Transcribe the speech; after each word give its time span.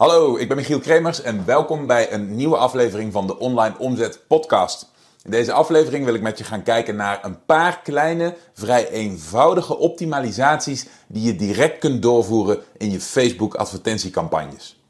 Hallo, 0.00 0.36
ik 0.36 0.48
ben 0.48 0.56
Michiel 0.56 0.78
Kremers 0.78 1.22
en 1.22 1.44
welkom 1.46 1.86
bij 1.86 2.12
een 2.12 2.36
nieuwe 2.36 2.56
aflevering 2.56 3.12
van 3.12 3.26
de 3.26 3.38
Online 3.38 3.74
Omzet 3.78 4.22
Podcast. 4.28 4.90
In 5.24 5.30
deze 5.30 5.52
aflevering 5.52 6.04
wil 6.04 6.14
ik 6.14 6.20
met 6.20 6.38
je 6.38 6.44
gaan 6.44 6.62
kijken 6.62 6.96
naar 6.96 7.24
een 7.24 7.44
paar 7.44 7.80
kleine, 7.82 8.36
vrij 8.54 8.90
eenvoudige 8.90 9.78
optimalisaties 9.78 10.86
die 11.08 11.22
je 11.22 11.36
direct 11.36 11.78
kunt 11.78 12.02
doorvoeren 12.02 12.58
in 12.76 12.90
je 12.90 13.00
Facebook 13.00 13.54
advertentiecampagnes. 13.54 14.80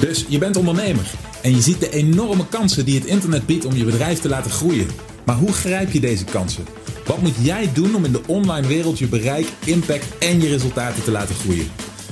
Dus 0.00 0.26
je 0.28 0.38
bent 0.38 0.56
ondernemer 0.56 1.10
en 1.42 1.50
je 1.50 1.60
ziet 1.60 1.80
de 1.80 1.90
enorme 1.90 2.48
kansen 2.48 2.84
die 2.84 2.98
het 2.98 3.08
internet 3.08 3.46
biedt 3.46 3.64
om 3.64 3.74
je 3.74 3.84
bedrijf 3.84 4.20
te 4.20 4.28
laten 4.28 4.50
groeien. 4.50 4.88
Maar 5.24 5.36
hoe 5.36 5.52
grijp 5.52 5.90
je 5.90 6.00
deze 6.00 6.24
kansen? 6.24 6.66
Wat 7.06 7.18
moet 7.18 7.36
jij 7.40 7.72
doen 7.72 7.94
om 7.94 8.04
in 8.04 8.12
de 8.12 8.22
online 8.26 8.66
wereld 8.66 8.98
je 8.98 9.08
bereik, 9.08 9.52
impact 9.64 10.18
en 10.18 10.40
je 10.40 10.48
resultaten 10.48 11.02
te 11.02 11.10
laten 11.10 11.34
groeien? 11.34 11.91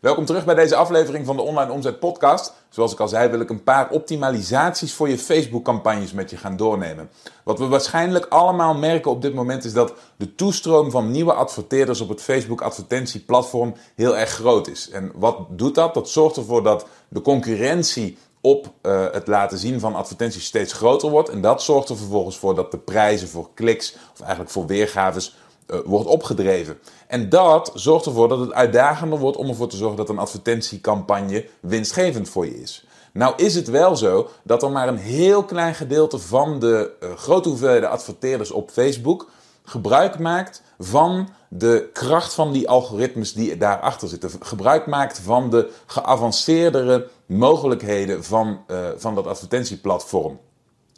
Welkom 0.00 0.24
terug 0.24 0.44
bij 0.44 0.54
deze 0.54 0.76
aflevering 0.76 1.26
van 1.26 1.36
de 1.36 1.42
Online 1.42 1.72
Omzet 1.72 1.98
Podcast. 1.98 2.52
Zoals 2.68 2.92
ik 2.92 3.00
al 3.00 3.08
zei, 3.08 3.28
wil 3.28 3.40
ik 3.40 3.50
een 3.50 3.62
paar 3.62 3.90
optimalisaties 3.90 4.94
voor 4.94 5.08
je 5.08 5.18
Facebook-campagnes 5.18 6.12
met 6.12 6.30
je 6.30 6.36
gaan 6.36 6.56
doornemen. 6.56 7.10
Wat 7.44 7.58
we 7.58 7.66
waarschijnlijk 7.66 8.26
allemaal 8.26 8.74
merken 8.74 9.10
op 9.10 9.22
dit 9.22 9.34
moment 9.34 9.64
is 9.64 9.72
dat 9.72 9.92
de 10.16 10.34
toestroom 10.34 10.90
van 10.90 11.10
nieuwe 11.10 11.32
adverteerders 11.32 12.00
op 12.00 12.08
het 12.08 12.22
Facebook-advertentieplatform 12.22 13.74
heel 13.94 14.16
erg 14.16 14.30
groot 14.30 14.68
is. 14.68 14.90
En 14.90 15.12
wat 15.14 15.46
doet 15.50 15.74
dat? 15.74 15.94
Dat 15.94 16.08
zorgt 16.08 16.36
ervoor 16.36 16.62
dat 16.62 16.86
de 17.08 17.20
concurrentie 17.20 18.18
op 18.40 18.72
uh, 18.82 19.04
het 19.12 19.26
laten 19.26 19.58
zien 19.58 19.80
van 19.80 19.94
advertenties 19.94 20.44
steeds 20.44 20.72
groter 20.72 21.10
wordt. 21.10 21.28
En 21.28 21.40
dat 21.40 21.62
zorgt 21.62 21.88
er 21.88 21.96
vervolgens 21.96 22.38
voor 22.38 22.54
dat 22.54 22.70
de 22.70 22.78
prijzen 22.78 23.28
voor 23.28 23.48
kliks, 23.54 23.96
of 24.12 24.20
eigenlijk 24.20 24.50
voor 24.50 24.66
weergaves, 24.66 25.36
uh, 25.70 25.78
wordt 25.84 26.08
opgedreven. 26.08 26.78
En 27.06 27.28
dat 27.28 27.70
zorgt 27.74 28.06
ervoor 28.06 28.28
dat 28.28 28.38
het 28.38 28.52
uitdagender 28.52 29.18
wordt 29.18 29.36
om 29.36 29.48
ervoor 29.48 29.68
te 29.68 29.76
zorgen 29.76 29.96
dat 29.96 30.08
een 30.08 30.18
advertentiecampagne 30.18 31.46
winstgevend 31.60 32.28
voor 32.28 32.46
je 32.46 32.60
is. 32.60 32.84
Nou 33.12 33.34
is 33.36 33.54
het 33.54 33.68
wel 33.68 33.96
zo 33.96 34.28
dat 34.42 34.62
er 34.62 34.70
maar 34.70 34.88
een 34.88 34.96
heel 34.96 35.44
klein 35.44 35.74
gedeelte 35.74 36.18
van 36.18 36.58
de 36.58 36.90
uh, 37.02 37.12
grote 37.16 37.48
hoeveelheden 37.48 37.90
adverteerders 37.90 38.50
op 38.50 38.70
Facebook 38.70 39.28
gebruik 39.64 40.18
maakt 40.18 40.62
van 40.78 41.28
de 41.48 41.90
kracht 41.92 42.34
van 42.34 42.52
die 42.52 42.68
algoritmes 42.68 43.32
die 43.32 43.56
daarachter 43.56 44.08
zitten. 44.08 44.30
Gebruik 44.40 44.86
maakt 44.86 45.18
van 45.18 45.50
de 45.50 45.70
geavanceerdere 45.86 47.08
mogelijkheden 47.26 48.24
van, 48.24 48.60
uh, 48.70 48.88
van 48.96 49.14
dat 49.14 49.26
advertentieplatform. 49.26 50.38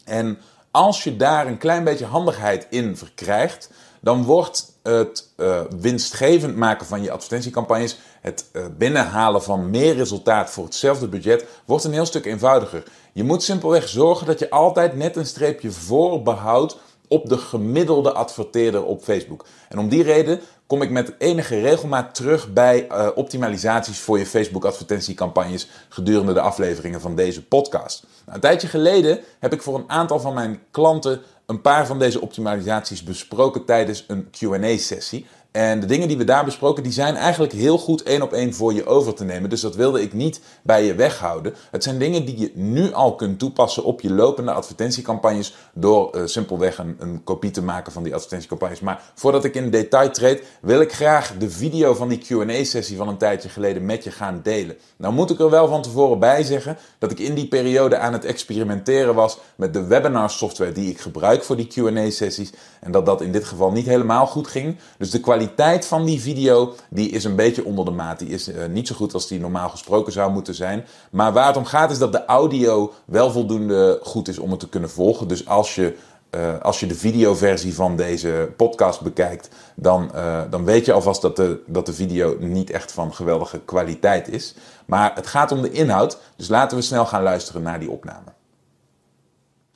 En 0.04 0.38
als 0.70 1.04
je 1.04 1.16
daar 1.16 1.46
een 1.46 1.58
klein 1.58 1.84
beetje 1.84 2.04
handigheid 2.04 2.66
in 2.70 2.96
verkrijgt, 2.96 3.70
dan 4.02 4.24
wordt 4.24 4.72
het 4.82 5.28
uh, 5.36 5.60
winstgevend 5.80 6.56
maken 6.56 6.86
van 6.86 7.02
je 7.02 7.10
advertentiecampagnes, 7.10 7.98
het 8.20 8.44
uh, 8.52 8.64
binnenhalen 8.78 9.42
van 9.42 9.70
meer 9.70 9.94
resultaat 9.94 10.50
voor 10.50 10.64
hetzelfde 10.64 11.08
budget, 11.08 11.46
wordt 11.64 11.84
een 11.84 11.92
heel 11.92 12.06
stuk 12.06 12.24
eenvoudiger. 12.24 12.82
Je 13.12 13.24
moet 13.24 13.42
simpelweg 13.42 13.88
zorgen 13.88 14.26
dat 14.26 14.38
je 14.38 14.50
altijd 14.50 14.96
net 14.96 15.16
een 15.16 15.26
streepje 15.26 15.70
voor 15.70 16.22
behoudt 16.22 16.76
op 17.08 17.28
de 17.28 17.38
gemiddelde 17.38 18.12
adverteerder 18.12 18.84
op 18.84 19.02
Facebook. 19.02 19.46
En 19.68 19.78
om 19.78 19.88
die 19.88 20.02
reden 20.02 20.40
kom 20.72 20.82
ik 20.82 20.90
met 20.90 21.14
enige 21.18 21.60
regelmaat 21.60 22.14
terug 22.14 22.52
bij 22.52 22.88
uh, 22.90 23.08
optimalisaties 23.14 23.98
voor 23.98 24.18
je 24.18 24.26
Facebook 24.26 24.64
advertentiecampagnes 24.64 25.68
gedurende 25.88 26.32
de 26.32 26.40
afleveringen 26.40 27.00
van 27.00 27.14
deze 27.14 27.44
podcast. 27.44 28.04
Nou, 28.24 28.34
een 28.34 28.40
tijdje 28.40 28.68
geleden 28.68 29.20
heb 29.38 29.52
ik 29.52 29.62
voor 29.62 29.74
een 29.74 29.90
aantal 29.90 30.20
van 30.20 30.34
mijn 30.34 30.60
klanten 30.70 31.20
een 31.46 31.60
paar 31.60 31.86
van 31.86 31.98
deze 31.98 32.20
optimalisaties 32.20 33.02
besproken 33.02 33.64
tijdens 33.64 34.04
een 34.08 34.30
QA-sessie. 34.30 35.26
En 35.52 35.80
de 35.80 35.86
dingen 35.86 36.08
die 36.08 36.16
we 36.16 36.24
daar 36.24 36.44
besproken, 36.44 36.82
die 36.82 36.92
zijn 36.92 37.16
eigenlijk 37.16 37.52
heel 37.52 37.78
goed 37.78 38.02
één 38.02 38.22
op 38.22 38.32
één 38.32 38.54
voor 38.54 38.74
je 38.74 38.86
over 38.86 39.14
te 39.14 39.24
nemen. 39.24 39.50
Dus 39.50 39.60
dat 39.60 39.76
wilde 39.76 40.02
ik 40.02 40.12
niet 40.12 40.40
bij 40.62 40.84
je 40.84 40.94
weghouden. 40.94 41.54
Het 41.70 41.82
zijn 41.82 41.98
dingen 41.98 42.24
die 42.24 42.38
je 42.38 42.52
nu 42.54 42.92
al 42.92 43.14
kunt 43.14 43.38
toepassen 43.38 43.84
op 43.84 44.00
je 44.00 44.12
lopende 44.12 44.52
advertentiecampagnes. 44.52 45.54
Door 45.74 46.16
uh, 46.16 46.22
simpelweg 46.24 46.78
een, 46.78 46.96
een, 46.98 47.24
kopie 47.24 47.50
te 47.50 47.62
maken 47.62 47.92
van 47.92 48.02
die 48.02 48.14
advertentiecampagnes. 48.14 48.80
Maar 48.80 49.02
voordat 49.14 49.44
ik 49.44 49.54
in 49.54 49.70
detail 49.70 50.10
treed, 50.10 50.42
wil 50.60 50.80
ik 50.80 50.92
graag 50.92 51.34
de 51.38 51.50
video 51.50 51.94
van 51.94 52.08
die 52.08 52.18
QA-sessie 52.18 52.96
van 52.96 53.08
een 53.08 53.16
tijdje 53.16 53.48
geleden 53.48 53.84
met 53.84 54.04
je 54.04 54.10
gaan 54.10 54.40
delen. 54.42 54.76
Nou 54.96 55.14
moet 55.14 55.30
ik 55.30 55.40
er 55.40 55.50
wel 55.50 55.68
van 55.68 55.82
tevoren 55.82 56.18
bij 56.18 56.42
zeggen 56.42 56.76
dat 56.98 57.10
ik 57.10 57.18
in 57.18 57.34
die 57.34 57.48
periode 57.48 57.96
aan 57.96 58.12
het 58.12 58.24
experimenteren 58.24 59.14
was 59.14 59.38
met 59.56 59.74
de 59.74 59.86
webinar 59.86 60.30
software 60.30 60.72
die 60.72 60.90
ik 60.90 61.00
gebruik 61.00 61.44
voor 61.44 61.56
die 61.56 61.66
QA-sessies. 61.66 62.52
En 62.80 62.92
dat 62.92 63.06
dat 63.06 63.20
in 63.20 63.32
dit 63.32 63.44
geval 63.44 63.72
niet 63.72 63.86
helemaal 63.86 64.26
goed 64.26 64.48
ging. 64.48 64.76
Dus 64.98 65.10
de 65.10 65.20
kwaliteit 65.20 65.40
van 65.80 66.04
die 66.04 66.20
video 66.20 66.74
die 66.90 67.10
is 67.10 67.24
een 67.24 67.36
beetje 67.36 67.64
onder 67.64 67.84
de 67.84 67.90
maat. 67.90 68.18
Die 68.18 68.28
is 68.28 68.48
uh, 68.48 68.66
niet 68.66 68.86
zo 68.86 68.94
goed 68.94 69.14
als 69.14 69.28
die 69.28 69.40
normaal 69.40 69.68
gesproken 69.68 70.12
zou 70.12 70.32
moeten 70.32 70.54
zijn. 70.54 70.84
Maar 71.10 71.32
waar 71.32 71.46
het 71.46 71.56
om 71.56 71.64
gaat 71.64 71.90
is 71.90 71.98
dat 71.98 72.12
de 72.12 72.24
audio 72.24 72.92
wel 73.04 73.30
voldoende 73.30 73.98
goed 74.02 74.28
is 74.28 74.38
om 74.38 74.50
het 74.50 74.60
te 74.60 74.68
kunnen 74.68 74.90
volgen. 74.90 75.28
Dus 75.28 75.46
als 75.46 75.74
je, 75.74 75.96
uh, 76.30 76.60
als 76.60 76.80
je 76.80 76.86
de 76.86 76.94
videoversie 76.94 77.74
van 77.74 77.96
deze 77.96 78.52
podcast 78.56 79.00
bekijkt, 79.00 79.48
dan, 79.74 80.10
uh, 80.14 80.40
dan 80.50 80.64
weet 80.64 80.84
je 80.84 80.92
alvast 80.92 81.22
dat 81.22 81.36
de, 81.36 81.62
dat 81.66 81.86
de 81.86 81.92
video 81.92 82.36
niet 82.38 82.70
echt 82.70 82.92
van 82.92 83.14
geweldige 83.14 83.60
kwaliteit 83.64 84.28
is. 84.28 84.54
Maar 84.86 85.12
het 85.14 85.26
gaat 85.26 85.52
om 85.52 85.62
de 85.62 85.70
inhoud. 85.70 86.18
Dus 86.36 86.48
laten 86.48 86.76
we 86.76 86.82
snel 86.82 87.06
gaan 87.06 87.22
luisteren 87.22 87.62
naar 87.62 87.80
die 87.80 87.90
opname. 87.90 88.32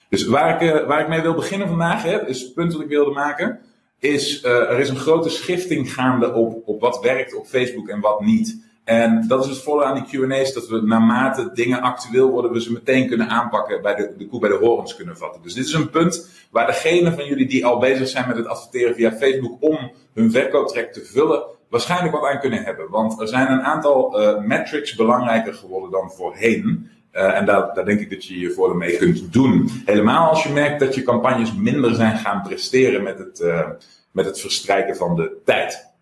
Dus 0.09 0.27
waar 0.27 0.62
ik, 0.62 0.87
waar 0.87 1.00
ik 1.00 1.09
mee 1.09 1.22
wil 1.22 1.34
beginnen 1.34 1.69
vandaag, 1.69 2.03
hè, 2.03 2.27
is 2.27 2.41
het 2.43 2.54
punt 2.54 2.72
dat 2.72 2.81
ik 2.81 2.88
wilde 2.88 3.10
maken, 3.10 3.60
is 3.98 4.44
uh, 4.44 4.50
er 4.50 4.78
is 4.78 4.88
een 4.88 4.96
grote 4.96 5.28
schifting 5.28 5.92
gaande 5.92 6.32
op, 6.32 6.62
op 6.68 6.80
wat 6.80 7.00
werkt 7.00 7.34
op 7.34 7.46
Facebook 7.46 7.88
en 7.88 8.00
wat 8.00 8.20
niet. 8.20 8.64
En 8.84 9.24
dat 9.28 9.44
is 9.44 9.50
het 9.50 9.62
volle 9.62 9.84
aan 9.84 10.04
die 10.04 10.26
Q&A's, 10.26 10.52
dat 10.52 10.68
we 10.68 10.80
naarmate 10.80 11.50
dingen 11.54 11.80
actueel 11.80 12.30
worden, 12.30 12.52
we 12.52 12.60
ze 12.60 12.72
meteen 12.72 13.08
kunnen 13.08 13.28
aanpakken, 13.28 13.82
bij 13.82 13.94
de, 13.94 14.14
de 14.18 14.26
koe 14.26 14.40
bij 14.40 14.48
de 14.48 14.56
horens 14.56 14.96
kunnen 14.96 15.16
vatten. 15.16 15.42
Dus 15.42 15.54
dit 15.54 15.66
is 15.66 15.72
een 15.72 15.90
punt 15.90 16.30
waar 16.50 16.66
degene 16.66 17.12
van 17.12 17.26
jullie 17.26 17.46
die 17.46 17.66
al 17.66 17.78
bezig 17.78 18.08
zijn 18.08 18.28
met 18.28 18.36
het 18.36 18.46
adverteren 18.46 18.94
via 18.94 19.12
Facebook 19.12 19.56
om 19.60 19.92
hun 20.14 20.30
verkooptrek 20.30 20.92
te 20.92 21.04
vullen, 21.04 21.44
waarschijnlijk 21.68 22.12
wat 22.12 22.24
aan 22.24 22.40
kunnen 22.40 22.64
hebben. 22.64 22.90
Want 22.90 23.20
er 23.20 23.28
zijn 23.28 23.50
een 23.50 23.62
aantal 23.62 24.20
uh, 24.20 24.38
metrics 24.38 24.94
belangrijker 24.94 25.54
geworden 25.54 25.90
dan 25.90 26.10
voorheen. 26.10 26.90
Uh, 27.16 27.37
en 27.37 27.44
daar, 27.44 27.75
daar, 27.75 27.84
denk 27.84 28.00
ik 28.00 28.10
dat 28.10 28.25
je 28.25 28.38
je 28.38 28.50
voordeel 28.50 28.77
mee 28.77 28.97
kunt 28.97 29.32
doen. 29.32 29.71
Helemaal 29.84 30.28
als 30.28 30.43
je 30.43 30.53
merkt 30.53 30.81
dat 30.81 30.94
je 30.94 31.03
campagnes 31.03 31.54
minder 31.54 31.94
zijn 31.94 32.16
gaan 32.16 32.43
presteren 32.43 33.03
met 33.03 33.19
het, 33.19 33.41
uh, 33.41 33.69
met 34.12 34.25
het 34.25 34.41
verstrijken 34.41 34.97
van 34.97 35.16
de 35.16 35.37
tijd. 35.44 35.94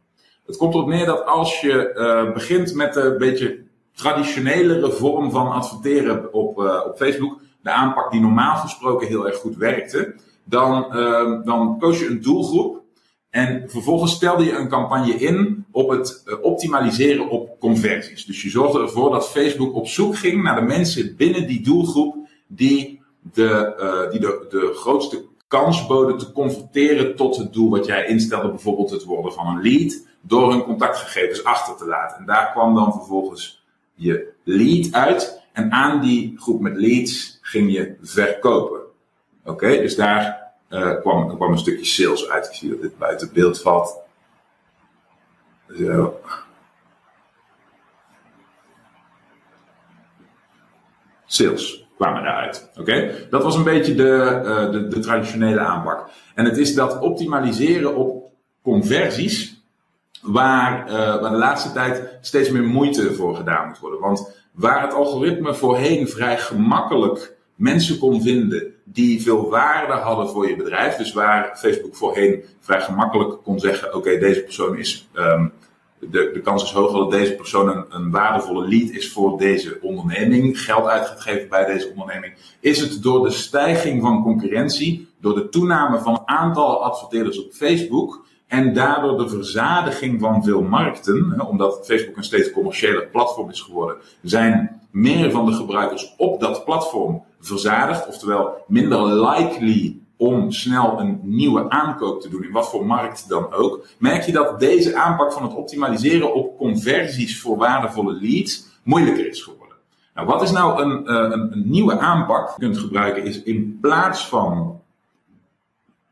Het 0.46 0.56
komt 0.56 0.74
erop 0.74 0.88
neer 0.88 1.06
dat 1.06 1.26
als 1.26 1.60
je 1.60 1.94
uh, 1.94 2.32
begint 2.32 2.74
met 2.74 2.96
een 2.96 3.18
beetje 3.18 3.58
traditionelere 3.94 4.92
vorm 4.92 5.30
van 5.30 5.52
adverteren 5.52 6.32
op, 6.32 6.58
op 6.58 6.94
Facebook, 6.96 7.40
de 7.62 7.70
aanpak 7.70 8.10
die 8.10 8.20
normaal 8.20 8.56
gesproken 8.56 9.06
heel 9.06 9.26
erg 9.26 9.36
goed 9.36 9.56
werkte, 9.56 10.14
dan, 10.44 10.86
dan 11.44 11.76
koos 11.78 11.98
je 12.00 12.06
een 12.06 12.22
doelgroep 12.22 12.83
en 13.34 13.64
vervolgens 13.66 14.12
stelde 14.12 14.44
je 14.44 14.56
een 14.56 14.68
campagne 14.68 15.14
in 15.14 15.64
op 15.70 15.88
het 15.88 16.24
optimaliseren 16.42 17.28
op 17.28 17.60
conversies. 17.60 18.24
Dus 18.24 18.42
je 18.42 18.50
zorgde 18.50 18.80
ervoor 18.80 19.10
dat 19.10 19.30
Facebook 19.30 19.74
op 19.74 19.86
zoek 19.86 20.16
ging 20.16 20.42
naar 20.42 20.60
de 20.60 20.66
mensen 20.66 21.16
binnen 21.16 21.46
die 21.46 21.62
doelgroep 21.62 22.16
die 22.46 23.00
de, 23.32 23.74
uh, 23.80 24.10
die 24.10 24.20
de, 24.20 24.46
de 24.48 24.72
grootste 24.74 25.24
kans 25.48 25.86
boden 25.86 26.18
te 26.18 26.32
converteren 26.32 27.16
tot 27.16 27.36
het 27.36 27.52
doel 27.52 27.70
wat 27.70 27.86
jij 27.86 28.06
instelde, 28.06 28.48
bijvoorbeeld 28.48 28.90
het 28.90 29.04
worden 29.04 29.32
van 29.32 29.46
een 29.46 29.62
lead, 29.62 30.06
door 30.20 30.50
hun 30.50 30.62
contactgegevens 30.62 31.44
achter 31.44 31.76
te 31.76 31.86
laten. 31.86 32.18
En 32.18 32.26
daar 32.26 32.50
kwam 32.52 32.74
dan 32.74 32.92
vervolgens 32.92 33.64
je 33.94 34.32
lead 34.44 34.92
uit. 34.92 35.42
En 35.52 35.72
aan 35.72 36.00
die 36.00 36.34
groep 36.36 36.60
met 36.60 36.76
leads 36.76 37.38
ging 37.42 37.72
je 37.72 37.96
verkopen. 38.02 38.80
Oké, 39.44 39.68
dus 39.68 39.96
daar 39.96 40.43
uh, 40.74 41.00
kwam, 41.00 41.36
kwam 41.36 41.52
een 41.52 41.58
stukje 41.58 41.84
sales 41.84 42.28
uit. 42.28 42.46
Ik 42.46 42.52
zie 42.52 42.70
dat 42.70 42.80
dit 42.80 42.98
buiten 42.98 43.30
beeld 43.32 43.60
valt. 43.60 44.00
Zo. 45.78 46.20
Sales 51.24 51.88
kwamen 51.96 52.22
daaruit. 52.22 52.70
Oké, 52.76 53.26
dat 53.30 53.42
was 53.42 53.56
een 53.56 53.64
beetje 53.64 53.94
de, 53.94 54.42
uh, 54.44 54.70
de, 54.70 54.88
de, 54.88 54.98
traditionele 54.98 55.60
aanpak. 55.60 56.08
En 56.34 56.44
het 56.44 56.56
is 56.56 56.74
dat 56.74 56.98
optimaliseren 57.00 57.96
op 57.96 58.32
conversies, 58.62 59.62
waar, 60.22 60.88
uh, 60.88 61.20
waar 61.20 61.30
de 61.30 61.36
laatste 61.36 61.72
tijd 61.72 62.18
steeds 62.20 62.50
meer 62.50 62.62
moeite 62.62 63.14
voor 63.14 63.36
gedaan 63.36 63.68
moet 63.68 63.78
worden. 63.78 64.00
Want 64.00 64.44
waar 64.52 64.82
het 64.82 64.94
algoritme 64.94 65.54
voorheen 65.54 66.08
vrij 66.08 66.38
gemakkelijk 66.38 67.36
mensen 67.54 67.98
kon 67.98 68.22
vinden 68.22 68.73
die 68.84 69.22
veel 69.22 69.50
waarde 69.50 69.92
hadden 69.92 70.28
voor 70.28 70.48
je 70.48 70.56
bedrijf. 70.56 70.96
Dus 70.96 71.12
waar 71.12 71.56
Facebook 71.56 71.96
voorheen 71.96 72.44
vrij 72.60 72.80
gemakkelijk 72.80 73.42
kon 73.42 73.58
zeggen: 73.58 73.94
oké, 73.94 74.18
deze 74.18 74.42
persoon 74.42 74.78
is, 74.78 75.08
um, 75.14 75.52
de, 75.98 76.30
de 76.32 76.40
kans 76.40 76.62
is 76.62 76.70
hoger 76.70 76.98
dat 76.98 77.10
deze 77.10 77.34
persoon 77.34 77.86
een, 77.90 78.10
waardevolle 78.10 78.68
lead 78.68 78.90
is 78.90 79.12
voor 79.12 79.38
deze 79.38 79.78
onderneming, 79.80 80.60
geld 80.60 80.86
uit 80.86 81.06
gaat 81.06 81.20
geven 81.20 81.48
bij 81.48 81.64
deze 81.64 81.88
onderneming. 81.88 82.34
Is 82.60 82.80
het 82.80 83.02
door 83.02 83.24
de 83.24 83.30
stijging 83.30 84.02
van 84.02 84.22
concurrentie, 84.22 85.08
door 85.20 85.34
de 85.34 85.48
toename 85.48 85.98
van 85.98 86.12
het 86.12 86.22
aantal 86.26 86.82
adverteerders 86.84 87.44
op 87.44 87.52
Facebook 87.52 88.24
en 88.46 88.74
daardoor 88.74 89.18
de 89.18 89.28
verzadiging 89.28 90.20
van 90.20 90.44
veel 90.44 90.62
markten, 90.62 91.40
omdat 91.48 91.86
Facebook 91.86 92.16
een 92.16 92.24
steeds 92.24 92.50
commerciëler 92.50 93.06
platform 93.06 93.50
is 93.50 93.60
geworden, 93.60 93.96
zijn 94.22 94.80
meer 94.90 95.30
van 95.30 95.46
de 95.46 95.52
gebruikers 95.52 96.14
op 96.16 96.40
dat 96.40 96.64
platform 96.64 97.22
verzadigd, 97.46 98.06
oftewel 98.06 98.64
minder 98.66 99.28
likely 99.28 99.98
om 100.16 100.50
snel 100.52 101.00
een 101.00 101.20
nieuwe 101.22 101.70
aankoop 101.70 102.20
te 102.20 102.28
doen, 102.28 102.44
in 102.44 102.52
wat 102.52 102.70
voor 102.70 102.86
markt 102.86 103.28
dan 103.28 103.52
ook, 103.52 103.86
merk 103.98 104.22
je 104.22 104.32
dat 104.32 104.60
deze 104.60 104.96
aanpak 104.96 105.32
van 105.32 105.42
het 105.42 105.54
optimaliseren 105.54 106.34
op 106.34 106.58
conversies 106.58 107.40
voor 107.40 107.56
waardevolle 107.56 108.12
leads 108.20 108.66
moeilijker 108.82 109.28
is 109.28 109.42
geworden. 109.42 109.76
Nou, 110.14 110.26
wat 110.26 110.42
is 110.42 110.50
nou 110.50 110.82
een, 110.82 111.14
een, 111.14 111.52
een 111.52 111.70
nieuwe 111.70 111.98
aanpak 111.98 112.46
die 112.46 112.54
je 112.54 112.72
kunt 112.72 112.84
gebruiken, 112.84 113.24
is 113.24 113.42
in 113.42 113.78
plaats 113.80 114.28
van, 114.28 114.80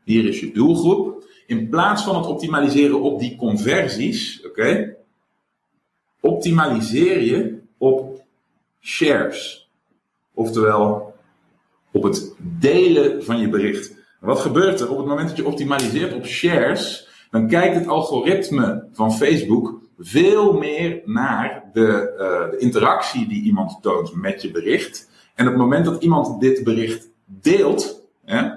hier 0.03 0.27
is 0.27 0.39
je 0.39 0.51
doelgroep, 0.51 1.23
in 1.47 1.69
plaats 1.69 2.03
van 2.03 2.15
het 2.15 2.25
optimaliseren 2.25 3.01
op 3.01 3.19
die 3.19 3.35
conversies, 3.35 4.45
oké, 4.45 4.95
optimaliseer 6.19 7.21
je 7.21 7.59
op 7.77 8.21
shares. 8.81 9.69
Oftewel, 10.33 11.12
op 11.93 12.03
het 12.03 12.33
delen 12.59 13.23
van 13.23 13.39
je 13.39 13.49
bericht. 13.49 13.93
wat 14.19 14.39
gebeurt 14.39 14.79
er 14.79 14.89
op 14.89 14.97
het 14.97 15.07
moment 15.07 15.27
dat 15.27 15.37
je 15.37 15.45
optimaliseert 15.45 16.13
op 16.13 16.25
shares? 16.25 17.07
Dan 17.31 17.47
kijkt 17.47 17.75
het 17.75 17.87
algoritme 17.87 18.87
van 18.91 19.13
Facebook 19.13 19.81
veel 19.99 20.53
meer 20.53 21.01
naar 21.05 21.63
de, 21.73 22.13
uh, 22.19 22.51
de 22.51 22.57
interactie 22.57 23.27
die 23.27 23.43
iemand 23.43 23.81
toont 23.81 24.15
met 24.15 24.41
je 24.41 24.51
bericht. 24.51 25.09
En 25.35 25.45
op 25.45 25.51
het 25.51 25.61
moment 25.61 25.85
dat 25.85 26.03
iemand 26.03 26.41
dit 26.41 26.63
bericht 26.63 27.09
deelt, 27.25 28.01
hè, 28.25 28.49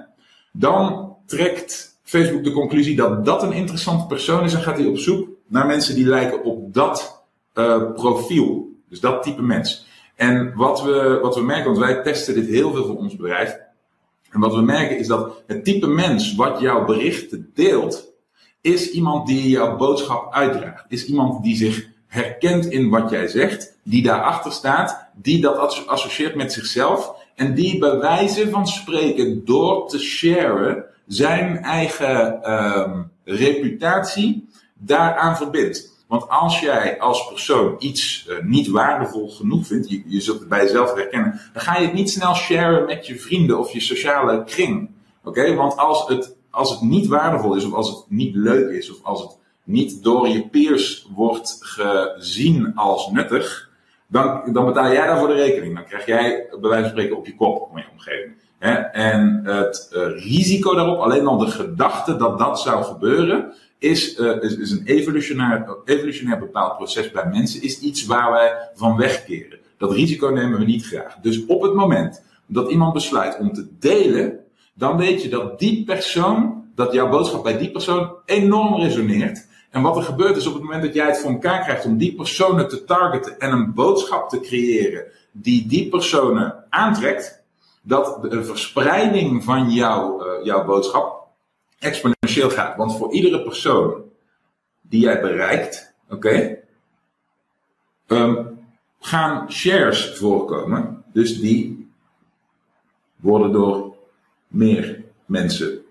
dan 0.51 1.15
trekt 1.25 1.99
Facebook 2.03 2.43
de 2.43 2.51
conclusie 2.51 2.95
dat 2.95 3.25
dat 3.25 3.43
een 3.43 3.53
interessante 3.53 4.05
persoon 4.05 4.43
is 4.43 4.53
en 4.53 4.61
gaat 4.61 4.77
hij 4.77 4.87
op 4.87 4.97
zoek 4.97 5.27
naar 5.47 5.65
mensen 5.65 5.95
die 5.95 6.05
lijken 6.05 6.43
op 6.43 6.73
dat 6.73 7.25
uh, 7.53 7.91
profiel. 7.93 8.75
Dus 8.89 8.99
dat 8.99 9.23
type 9.23 9.41
mens. 9.41 9.86
En 10.17 10.53
wat 10.55 10.81
we, 10.81 11.19
wat 11.21 11.35
we 11.35 11.41
merken, 11.41 11.65
want 11.65 11.77
wij 11.77 12.01
testen 12.01 12.33
dit 12.33 12.47
heel 12.47 12.73
veel 12.73 12.85
voor 12.85 12.97
ons 12.97 13.15
bedrijf. 13.15 13.57
En 14.31 14.39
wat 14.39 14.55
we 14.55 14.61
merken 14.61 14.99
is 14.99 15.07
dat 15.07 15.43
het 15.47 15.63
type 15.63 15.87
mens 15.87 16.35
wat 16.35 16.59
jouw 16.59 16.85
berichten 16.85 17.51
deelt, 17.53 18.11
is 18.61 18.91
iemand 18.91 19.27
die 19.27 19.49
jouw 19.49 19.75
boodschap 19.75 20.33
uitdraagt. 20.33 20.85
Is 20.87 21.05
iemand 21.05 21.43
die 21.43 21.55
zich 21.55 21.87
herkent 22.07 22.65
in 22.65 22.89
wat 22.89 23.09
jij 23.09 23.27
zegt, 23.27 23.77
die 23.83 24.03
daarachter 24.03 24.51
staat, 24.51 25.07
die 25.15 25.41
dat 25.41 25.85
associeert 25.87 26.35
met 26.35 26.53
zichzelf 26.53 27.15
en 27.35 27.53
die 27.53 27.77
bij 27.77 27.99
wijze 27.99 28.49
van 28.49 28.67
spreken 28.67 29.45
door 29.45 29.89
te 29.89 29.99
sharen 29.99 30.85
zijn 31.07 31.57
eigen 31.57 32.39
uh, 32.43 32.99
reputatie 33.23 34.49
daaraan 34.73 35.37
verbindt. 35.37 35.96
Want 36.07 36.29
als 36.29 36.59
jij 36.59 36.99
als 36.99 37.27
persoon 37.27 37.75
iets 37.79 38.27
uh, 38.29 38.35
niet 38.43 38.67
waardevol 38.67 39.29
genoeg 39.29 39.67
vindt, 39.67 39.89
je, 39.89 40.03
je 40.05 40.21
zult 40.21 40.39
het 40.39 40.49
bij 40.49 40.61
jezelf 40.61 40.93
herkennen, 40.93 41.39
dan 41.53 41.61
ga 41.61 41.77
je 41.77 41.85
het 41.85 41.93
niet 41.93 42.09
snel 42.09 42.35
sharen 42.35 42.85
met 42.85 43.07
je 43.07 43.19
vrienden 43.19 43.59
of 43.59 43.71
je 43.71 43.79
sociale 43.79 44.43
kring. 44.43 44.89
Oké? 45.23 45.55
Want 45.55 45.77
als 45.77 46.07
het, 46.07 46.35
als 46.51 46.69
het 46.69 46.81
niet 46.81 47.07
waardevol 47.07 47.55
is, 47.55 47.65
of 47.65 47.73
als 47.73 47.89
het 47.89 48.03
niet 48.07 48.35
leuk 48.35 48.69
is, 48.69 48.91
of 48.91 49.03
als 49.03 49.21
het 49.21 49.37
niet 49.63 50.03
door 50.03 50.27
je 50.27 50.47
peers 50.47 51.07
wordt 51.15 51.57
gezien 51.59 52.75
als 52.75 53.09
nuttig, 53.11 53.69
dan, 54.07 54.41
dan 54.53 54.65
betaal 54.65 54.91
jij 54.91 55.07
daarvoor 55.07 55.27
de 55.27 55.33
rekening. 55.33 55.75
Dan 55.75 55.85
krijg 55.85 56.05
jij 56.05 56.47
bij 56.49 56.69
wijze 56.69 56.81
van 56.81 56.91
spreken 56.91 57.17
op 57.17 57.25
je 57.25 57.35
kop 57.35 57.67
van 57.71 57.81
je 57.81 57.87
omgeving. 57.91 58.33
Hè? 58.59 58.73
En 58.73 59.41
het 59.43 59.91
uh, 59.93 60.03
risico 60.23 60.75
daarop, 60.75 60.99
alleen 60.99 61.27
al 61.27 61.37
de 61.37 61.47
gedachte 61.47 62.15
dat 62.15 62.39
dat 62.39 62.59
zou 62.59 62.83
gebeuren, 62.83 63.53
is, 63.79 64.19
uh, 64.19 64.43
is, 64.43 64.57
is, 64.57 64.71
een 64.71 64.85
evolutionair, 64.85 65.77
evolutionair 65.85 66.39
bepaald 66.39 66.77
proces 66.77 67.11
bij 67.11 67.25
mensen, 67.25 67.61
is 67.61 67.79
iets 67.79 68.05
waar 68.05 68.31
wij 68.31 68.69
van 68.75 68.97
wegkeren. 68.97 69.59
Dat 69.77 69.91
risico 69.91 70.27
nemen 70.27 70.59
we 70.59 70.65
niet 70.65 70.85
graag. 70.85 71.15
Dus 71.21 71.45
op 71.45 71.61
het 71.61 71.73
moment 71.73 72.23
dat 72.45 72.71
iemand 72.71 72.93
besluit 72.93 73.37
om 73.37 73.53
te 73.53 73.67
delen, 73.79 74.39
dan 74.73 74.97
weet 74.97 75.21
je 75.21 75.29
dat 75.29 75.59
die 75.59 75.83
persoon, 75.83 76.65
dat 76.75 76.93
jouw 76.93 77.09
boodschap 77.09 77.43
bij 77.43 77.57
die 77.57 77.71
persoon 77.71 78.11
enorm 78.25 78.81
resoneert. 78.81 79.47
En 79.69 79.81
wat 79.81 79.97
er 79.97 80.03
gebeurt 80.03 80.37
is 80.37 80.47
op 80.47 80.53
het 80.53 80.63
moment 80.63 80.83
dat 80.83 80.93
jij 80.93 81.07
het 81.07 81.19
voor 81.19 81.31
elkaar 81.31 81.63
krijgt 81.63 81.85
om 81.85 81.97
die 81.97 82.15
personen 82.15 82.67
te 82.67 82.83
targeten 82.83 83.39
en 83.39 83.51
een 83.51 83.73
boodschap 83.73 84.29
te 84.29 84.39
creëren 84.39 85.03
die 85.31 85.67
die 85.67 85.89
personen 85.89 86.63
aantrekt, 86.69 87.43
dat 87.81 88.21
de 88.21 88.43
verspreiding 88.43 89.43
van 89.43 89.69
jouw, 89.69 90.25
uh, 90.25 90.45
jouw 90.45 90.65
boodschap 90.65 91.26
exponentieel 91.79 92.49
gaat. 92.49 92.77
Want 92.77 92.97
voor 92.97 93.11
iedere 93.11 93.43
persoon 93.43 94.03
die 94.81 95.01
jij 95.01 95.21
bereikt, 95.21 95.93
oké, 96.09 96.57
um, 98.07 98.59
gaan 98.99 99.51
shares 99.51 100.13
voorkomen. 100.15 101.03
Dus 101.13 101.39
die 101.39 101.89
worden 103.15 103.51
door 103.51 103.95
meer 104.47 105.03
mensen 105.25 105.81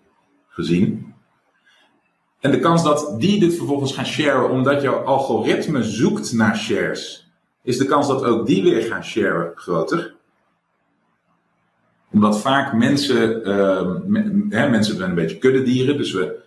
gezien. 0.49 1.15
En 2.41 2.51
de 2.51 2.61
kans 2.61 2.83
dat 2.83 3.21
die 3.21 3.41
dit 3.41 3.55
vervolgens 3.57 3.93
gaan 3.93 4.07
sharen 4.07 4.51
omdat 4.51 4.83
jouw 4.83 5.05
algoritme 5.05 5.83
zoekt 5.83 6.33
naar 6.33 6.57
shares, 6.57 7.31
is 7.63 7.79
de 7.79 7.87
kans 7.87 8.07
dat 8.07 8.25
ook 8.25 8.47
die 8.47 8.63
weer 8.63 8.83
gaan 8.83 9.05
sharen 9.05 9.53
groter 9.55 10.16
omdat 12.17 12.41
vaak 12.41 12.73
mensen, 12.73 13.49
uh, 13.49 13.95
hè, 14.49 14.69
mensen 14.69 14.97
zijn 14.97 15.09
een 15.09 15.15
beetje 15.15 15.39
kuddedieren, 15.39 15.97
dus 15.97 16.13
we, 16.13 16.45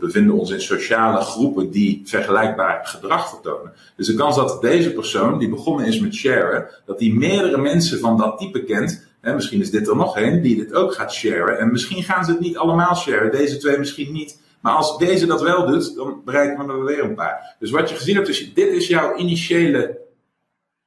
bevinden 0.00 0.38
ons 0.38 0.50
in 0.50 0.60
sociale 0.60 1.20
groepen 1.20 1.70
die 1.70 2.02
vergelijkbaar 2.04 2.80
gedrag 2.86 3.28
vertonen. 3.28 3.72
Dus 3.96 4.06
de 4.06 4.14
kans 4.14 4.36
dat 4.36 4.62
deze 4.62 4.92
persoon, 4.92 5.38
die 5.38 5.48
begonnen 5.48 5.86
is 5.86 6.00
met 6.00 6.14
sharen, 6.14 6.66
dat 6.86 6.98
die 6.98 7.14
meerdere 7.14 7.58
mensen 7.58 7.98
van 7.98 8.16
dat 8.16 8.38
type 8.38 8.64
kent, 8.64 9.06
hè, 9.20 9.34
misschien 9.34 9.60
is 9.60 9.70
dit 9.70 9.88
er 9.88 9.96
nog 9.96 10.16
een 10.16 10.42
die 10.42 10.56
dit 10.56 10.74
ook 10.74 10.94
gaat 10.94 11.12
sharen, 11.12 11.58
en 11.58 11.70
misschien 11.70 12.02
gaan 12.02 12.24
ze 12.24 12.30
het 12.30 12.40
niet 12.40 12.56
allemaal 12.56 12.94
sharen, 12.94 13.30
deze 13.30 13.56
twee 13.56 13.78
misschien 13.78 14.12
niet. 14.12 14.40
Maar 14.60 14.72
als 14.72 14.98
deze 14.98 15.26
dat 15.26 15.42
wel 15.42 15.66
doet, 15.66 15.96
dan 15.96 16.22
bereiken 16.24 16.66
we 16.66 16.72
er 16.72 16.84
weer 16.84 17.04
een 17.04 17.14
paar. 17.14 17.56
Dus 17.58 17.70
wat 17.70 17.88
je 17.88 17.94
gezien 17.94 18.14
hebt, 18.14 18.28
is 18.28 18.54
dit 18.54 18.72
is 18.72 18.86
jouw 18.88 19.16
initiële 19.16 19.98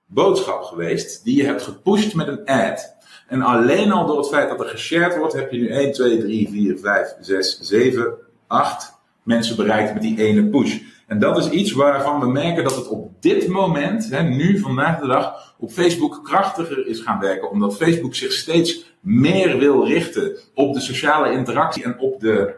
boodschap 0.06 0.64
geweest, 0.64 1.24
die 1.24 1.38
je 1.38 1.44
hebt 1.44 1.62
gepusht 1.62 2.16
met 2.16 2.28
een 2.28 2.46
ad. 2.46 2.93
En 3.34 3.42
alleen 3.42 3.92
al 3.92 4.06
door 4.06 4.18
het 4.18 4.28
feit 4.28 4.50
dat 4.50 4.60
er 4.60 4.66
geshared 4.66 5.18
wordt, 5.18 5.34
heb 5.34 5.52
je 5.52 5.58
nu 5.58 5.68
1, 5.68 5.92
2, 5.92 6.18
3, 6.18 6.50
4, 6.50 6.78
5, 6.78 7.16
6, 7.20 7.60
7, 7.62 8.14
8 8.48 8.94
mensen 9.24 9.56
bereikt 9.56 9.94
met 9.94 10.02
die 10.02 10.20
ene 10.22 10.44
push. 10.44 10.80
En 11.08 11.20
dat 11.20 11.38
is 11.38 11.50
iets 11.50 11.72
waarvan 11.72 12.20
we 12.20 12.28
merken 12.28 12.64
dat 12.64 12.76
het 12.76 12.88
op 12.88 13.12
dit 13.20 13.48
moment, 13.48 14.10
hè, 14.10 14.22
nu 14.24 14.60
vandaag 14.60 15.00
de 15.00 15.08
dag, 15.08 15.56
op 15.58 15.72
Facebook 15.72 16.20
krachtiger 16.24 16.88
is 16.88 17.00
gaan 17.00 17.20
werken. 17.20 17.50
Omdat 17.50 17.76
Facebook 17.76 18.16
zich 18.16 18.32
steeds 18.32 18.96
meer 19.00 19.58
wil 19.58 19.88
richten 19.88 20.38
op 20.54 20.74
de 20.74 20.80
sociale 20.80 21.32
interactie 21.32 21.84
en 21.84 22.00
op 22.00 22.20
de 22.20 22.54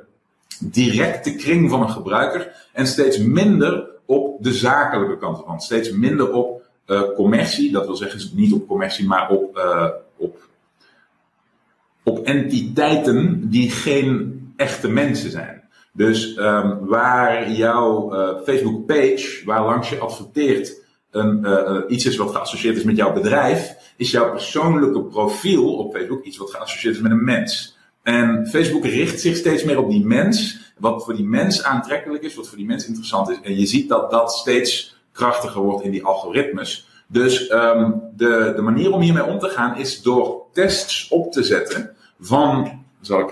directe 0.60 1.36
kring 1.36 1.70
van 1.70 1.82
een 1.82 1.90
gebruiker. 1.90 2.70
En 2.74 2.88
steeds 2.88 3.18
minder 3.18 3.88
op 4.06 4.44
de 4.44 4.54
zakelijke 4.54 5.18
kant 5.18 5.38
ervan. 5.38 5.62
Steeds 5.62 5.92
minder 5.92 6.34
op 6.34 6.62
uh, 6.88 7.02
commercie. 7.16 7.72
Dat 7.72 7.86
wil 7.86 7.96
zeggen 7.96 8.20
niet 8.34 8.54
op 8.54 8.68
commercie, 8.68 9.08
maar 9.08 9.30
op, 9.30 9.58
uh, 9.58 9.88
op 10.18 10.44
op 12.06 12.26
entiteiten 12.26 13.50
die 13.50 13.72
geen 13.72 14.40
echte 14.56 14.90
mensen 14.90 15.32
zijn. 15.32 15.64
Dus 15.94 16.38
um, 16.38 16.86
waar 16.86 17.52
jouw 17.52 18.14
uh, 18.14 18.30
Facebook 18.46 18.86
page, 18.86 19.42
waar 19.46 19.66
langs 19.66 19.90
je 19.90 19.98
adverteert, 19.98 20.82
een, 21.12 21.40
uh, 21.44 21.78
iets 21.88 22.06
is 22.06 22.16
wat 22.16 22.32
geassocieerd 22.32 22.78
is 22.78 22.84
met 22.84 22.96
jouw 22.96 23.14
bedrijf, 23.14 23.76
is 23.98 24.12
jouw 24.12 24.32
persoonlijke 24.32 25.04
profiel 25.04 25.74
op 25.74 25.94
Facebook 25.96 26.24
iets 26.24 26.38
wat 26.38 26.52
geassocieerd 26.52 26.96
is 26.96 27.02
met 27.02 27.12
een 27.12 27.24
mens. 27.24 27.78
En 28.04 28.48
Facebook 28.48 28.86
richt 28.86 29.20
zich 29.20 29.36
steeds 29.36 29.64
meer 29.64 29.80
op 29.80 29.90
die 29.90 30.06
mens, 30.06 30.60
wat 30.78 31.04
voor 31.04 31.16
die 31.16 31.26
mens 31.26 31.64
aantrekkelijk 31.64 32.24
is, 32.24 32.36
wat 32.36 32.48
voor 32.48 32.58
die 32.58 32.68
mens 32.68 32.88
interessant 32.88 33.30
is. 33.30 33.38
En 33.42 33.60
je 33.60 33.66
ziet 33.66 33.90
dat 33.90 34.12
dat 34.12 34.32
steeds 34.32 34.98
krachtiger 35.12 35.62
wordt 35.62 35.84
in 35.84 35.92
die 35.92 36.04
algoritmes. 36.04 36.88
Dus 37.08 37.52
um, 37.52 38.02
de, 38.16 38.54
de 38.56 38.62
manier 38.62 38.92
om 38.92 39.02
hiermee 39.02 39.26
om 39.26 39.40
te 39.40 39.50
gaan 39.50 39.78
is 39.78 40.02
door 40.02 40.44
tests 40.52 41.08
op 41.08 41.32
te 41.32 41.44
zetten 41.44 41.95
van, 42.20 42.84
zal 43.02 43.20
ik 43.20 43.30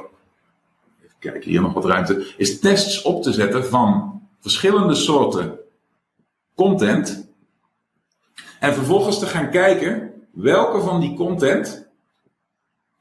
even 1.03 1.15
kijken, 1.19 1.49
hier 1.49 1.61
nog 1.61 1.73
wat 1.73 1.85
ruimte, 1.85 2.33
is 2.37 2.59
tests 2.59 3.01
op 3.01 3.23
te 3.23 3.31
zetten 3.31 3.65
van 3.65 4.21
verschillende 4.39 4.95
soorten 4.95 5.59
content. 6.55 7.31
En 8.59 8.73
vervolgens 8.73 9.19
te 9.19 9.25
gaan 9.25 9.49
kijken 9.49 10.13
welke 10.31 10.81
van 10.81 10.99
die 10.99 11.15
content 11.15 11.87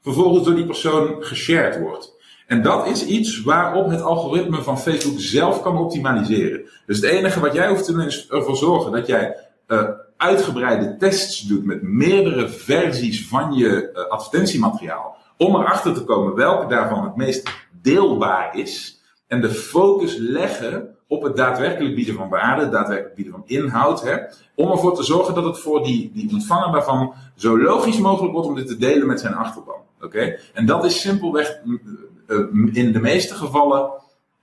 vervolgens 0.01 0.43
door 0.43 0.55
die 0.55 0.65
persoon 0.65 1.23
geshared 1.23 1.79
wordt. 1.79 2.13
En 2.47 2.61
dat 2.61 2.87
is 2.87 3.05
iets 3.05 3.41
waarop 3.41 3.89
het 3.89 4.01
algoritme 4.01 4.61
van 4.61 4.79
Facebook 4.79 5.19
zelf 5.19 5.61
kan 5.61 5.77
optimaliseren. 5.77 6.69
Dus 6.85 6.95
het 6.95 7.05
enige 7.05 7.39
wat 7.39 7.53
jij 7.53 7.69
hoeft 7.69 7.85
te 7.85 7.91
doen 7.91 8.05
is 8.05 8.27
ervoor 8.29 8.57
zorgen 8.57 8.91
dat 8.91 9.07
jij 9.07 9.37
uh, 9.67 9.89
uitgebreide 10.17 10.97
tests 10.97 11.41
doet 11.41 11.65
met 11.65 11.81
meerdere 11.81 12.49
versies 12.49 13.27
van 13.27 13.53
je 13.53 13.91
uh, 13.93 14.05
advertentiemateriaal. 14.05 15.17
Om 15.37 15.55
erachter 15.55 15.93
te 15.93 16.03
komen 16.03 16.35
welke 16.35 16.67
daarvan 16.67 17.03
het 17.03 17.15
meest 17.15 17.49
deelbaar 17.81 18.57
is. 18.57 19.01
En 19.27 19.41
de 19.41 19.49
focus 19.49 20.15
leggen 20.17 20.95
op 21.07 21.23
het 21.23 21.35
daadwerkelijk 21.35 21.95
bieden 21.95 22.15
van 22.15 22.29
waarde, 22.29 22.61
het 22.61 22.71
daadwerkelijk 22.71 23.15
bieden 23.15 23.33
van 23.33 23.43
inhoud. 23.45 24.01
Hè, 24.01 24.17
om 24.55 24.71
ervoor 24.71 24.95
te 24.95 25.03
zorgen 25.03 25.33
dat 25.33 25.43
het 25.43 25.59
voor 25.59 25.83
die, 25.83 26.11
die 26.13 26.31
ontvanger 26.31 26.71
daarvan 26.71 27.13
zo 27.35 27.61
logisch 27.61 27.99
mogelijk 27.99 28.33
wordt 28.33 28.47
om 28.47 28.55
dit 28.55 28.67
te 28.67 28.77
delen 28.77 29.07
met 29.07 29.19
zijn 29.19 29.33
achterban. 29.33 29.81
Oké? 30.01 30.39
En 30.53 30.65
dat 30.65 30.85
is 30.85 31.01
simpelweg, 31.01 31.59
uh, 32.27 32.39
in 32.73 32.91
de 32.91 32.99
meeste 32.99 33.33
gevallen, 33.33 33.91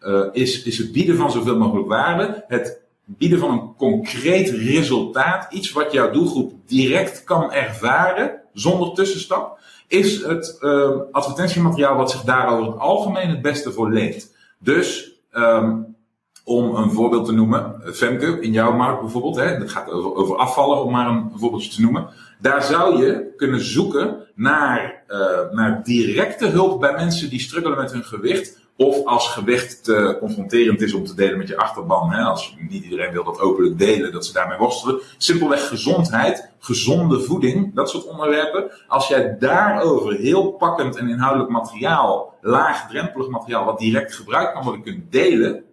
uh, 0.01 0.25
is, 0.33 0.63
is 0.63 0.79
het 0.79 0.93
bieden 0.93 1.17
van 1.17 1.31
zoveel 1.31 1.57
mogelijk 1.57 1.89
waarde, 1.89 2.45
het 2.49 2.81
bieden 3.05 3.39
van 3.39 3.51
een 3.51 3.75
concreet 3.77 4.51
resultaat, 4.51 5.53
iets 5.53 5.73
wat 5.73 5.93
jouw 5.93 6.11
doelgroep 6.11 6.53
direct 6.67 7.25
kan 7.25 7.53
ervaren, 7.53 8.41
zonder 8.53 8.95
tussenstap, 8.95 9.59
is 9.91 10.23
het 10.23 10.59
uh, 10.61 10.91
advertentiemateriaal 11.13 11.97
wat 11.97 12.11
zich 12.11 12.21
daar 12.21 12.49
over 12.49 12.67
het 12.67 12.81
algemeen 12.81 13.29
het 13.29 13.43
beste 13.43 13.73
voor 13.73 13.91
leent. 13.91 14.35
Dus, 14.59 15.13
um, 15.33 15.97
om 16.45 16.75
een 16.75 16.91
voorbeeld 16.91 17.27
te 17.27 17.33
noemen, 17.33 17.81
Femke, 17.85 18.41
in 18.41 18.53
jouw 18.53 18.73
markt 18.73 19.01
bijvoorbeeld, 19.01 19.37
hè, 19.37 19.59
dat 19.59 19.71
gaat 19.71 19.91
over, 19.91 20.15
over 20.15 20.37
afvallen, 20.37 20.85
om 20.85 20.93
maar 20.93 21.09
een 21.09 21.31
voorbeeldje 21.35 21.71
te 21.71 21.81
noemen. 21.81 22.09
Daar 22.41 22.63
zou 22.63 23.05
je 23.05 23.33
kunnen 23.37 23.65
zoeken 23.65 24.17
naar, 24.35 25.03
uh, 25.09 25.51
naar 25.51 25.83
directe 25.83 26.47
hulp 26.47 26.81
bij 26.81 26.93
mensen 26.93 27.31
die 27.31 27.41
struggelen 27.41 27.79
met 27.79 27.93
hun 27.93 28.05
gewicht. 28.05 28.60
Of 28.81 29.05
als 29.05 29.29
gewicht 29.29 29.85
te 29.85 30.17
confronterend 30.21 30.81
is 30.81 30.95
om 30.95 31.05
te 31.05 31.15
delen 31.15 31.39
met 31.39 31.49
je 31.49 31.57
achterban. 31.57 32.13
Hè? 32.13 32.23
Als 32.23 32.57
niet 32.69 32.85
iedereen 32.85 33.13
wil 33.13 33.25
dat 33.25 33.41
openlijk 33.41 33.79
delen, 33.79 34.13
dat 34.13 34.27
ze 34.27 34.33
daarmee 34.33 34.59
worstelen. 34.59 35.01
Simpelweg 35.17 35.69
gezondheid, 35.69 36.51
gezonde 36.59 37.21
voeding, 37.21 37.75
dat 37.75 37.91
soort 37.91 38.07
onderwerpen. 38.07 38.71
Als 38.87 39.09
jij 39.09 39.37
daarover 39.39 40.15
heel 40.15 40.53
pakkend 40.53 40.97
en 40.97 41.09
inhoudelijk 41.09 41.51
materiaal, 41.51 42.35
laagdrempelig 42.41 43.29
materiaal, 43.29 43.65
wat 43.65 43.79
direct 43.79 44.15
gebruikt 44.15 44.53
kan 44.53 44.65
worden, 44.65 44.83
kunt 44.83 45.13
delen, 45.13 45.65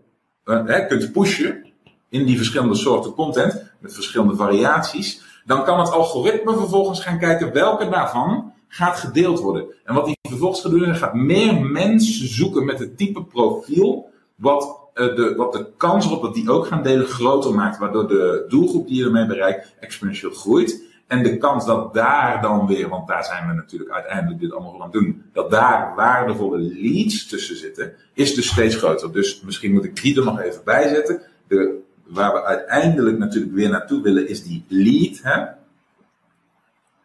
uh, 0.45 0.87
kunt 0.87 1.11
pushen 1.11 1.65
in 2.09 2.25
die 2.25 2.37
verschillende 2.37 2.75
soorten 2.75 3.13
content, 3.13 3.71
met 3.79 3.93
verschillende 3.93 4.35
variaties, 4.35 5.21
dan 5.45 5.63
kan 5.63 5.79
het 5.79 5.91
algoritme 5.91 6.57
vervolgens 6.57 6.99
gaan 6.99 7.19
kijken 7.19 7.53
welke 7.53 7.89
daarvan 7.89 8.53
gaat 8.67 8.99
gedeeld 8.99 9.39
worden. 9.39 9.65
En 9.83 9.93
wat 9.93 10.05
hij 10.05 10.16
vervolgens 10.27 10.97
gaat 10.99 11.13
meer 11.13 11.61
mensen 11.61 12.27
zoeken 12.27 12.65
met 12.65 12.79
het 12.79 12.97
type 12.97 13.23
profiel, 13.23 14.09
wat, 14.35 14.79
uh, 14.95 15.15
de, 15.15 15.33
wat 15.35 15.53
de 15.53 15.67
kans 15.77 16.09
op 16.09 16.21
dat 16.21 16.33
die 16.33 16.51
ook 16.51 16.65
gaan 16.67 16.83
delen 16.83 17.05
groter 17.05 17.53
maakt, 17.53 17.77
waardoor 17.77 18.07
de 18.07 18.45
doelgroep 18.47 18.87
die 18.87 18.97
je 18.97 19.05
ermee 19.05 19.25
bereikt 19.25 19.75
exponentieel 19.79 20.31
groeit. 20.31 20.85
En 21.07 21.23
de 21.23 21.37
kans 21.37 21.65
dat 21.65 21.93
daar 21.93 22.41
dan 22.41 22.67
weer, 22.67 22.89
want 22.89 23.07
daar 23.07 23.23
zijn 23.23 23.47
we 23.47 23.53
natuurlijk 23.53 23.91
uiteindelijk 23.91 24.39
dit 24.39 24.51
allemaal 24.51 24.73
aan 24.73 24.81
het 24.81 24.91
doen, 24.91 25.23
dat 25.33 25.51
daar 25.51 25.95
waardevolle 25.95 26.57
leads 26.57 27.27
tussen 27.27 27.55
zitten, 27.55 27.93
is 28.13 28.33
dus 28.35 28.47
steeds 28.47 28.75
groter. 28.75 29.11
Dus 29.11 29.41
misschien 29.41 29.73
moet 29.73 29.83
ik 29.83 30.01
die 30.01 30.17
er 30.17 30.25
nog 30.25 30.39
even 30.39 30.61
bij 30.63 30.87
zetten. 30.87 31.21
De, 31.47 31.79
waar 32.07 32.33
we 32.33 32.43
uiteindelijk 32.43 33.17
natuurlijk 33.17 33.53
weer 33.53 33.69
naartoe 33.69 34.01
willen, 34.01 34.29
is 34.29 34.43
die 34.43 34.65
lead. 34.67 35.19
Hè? 35.23 35.45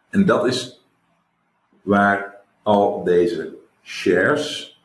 En 0.09 0.25
dat 0.25 0.47
is 0.47 0.83
waar 1.81 2.32
al 2.63 3.03
deze 3.03 3.53
shares 3.83 4.81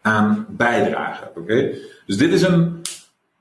aan 0.00 0.46
bijdragen. 0.48 1.28
Oké? 1.36 1.74
Dus 2.06 2.16
dit 2.16 2.32
is 2.32 2.42
een 2.42 2.82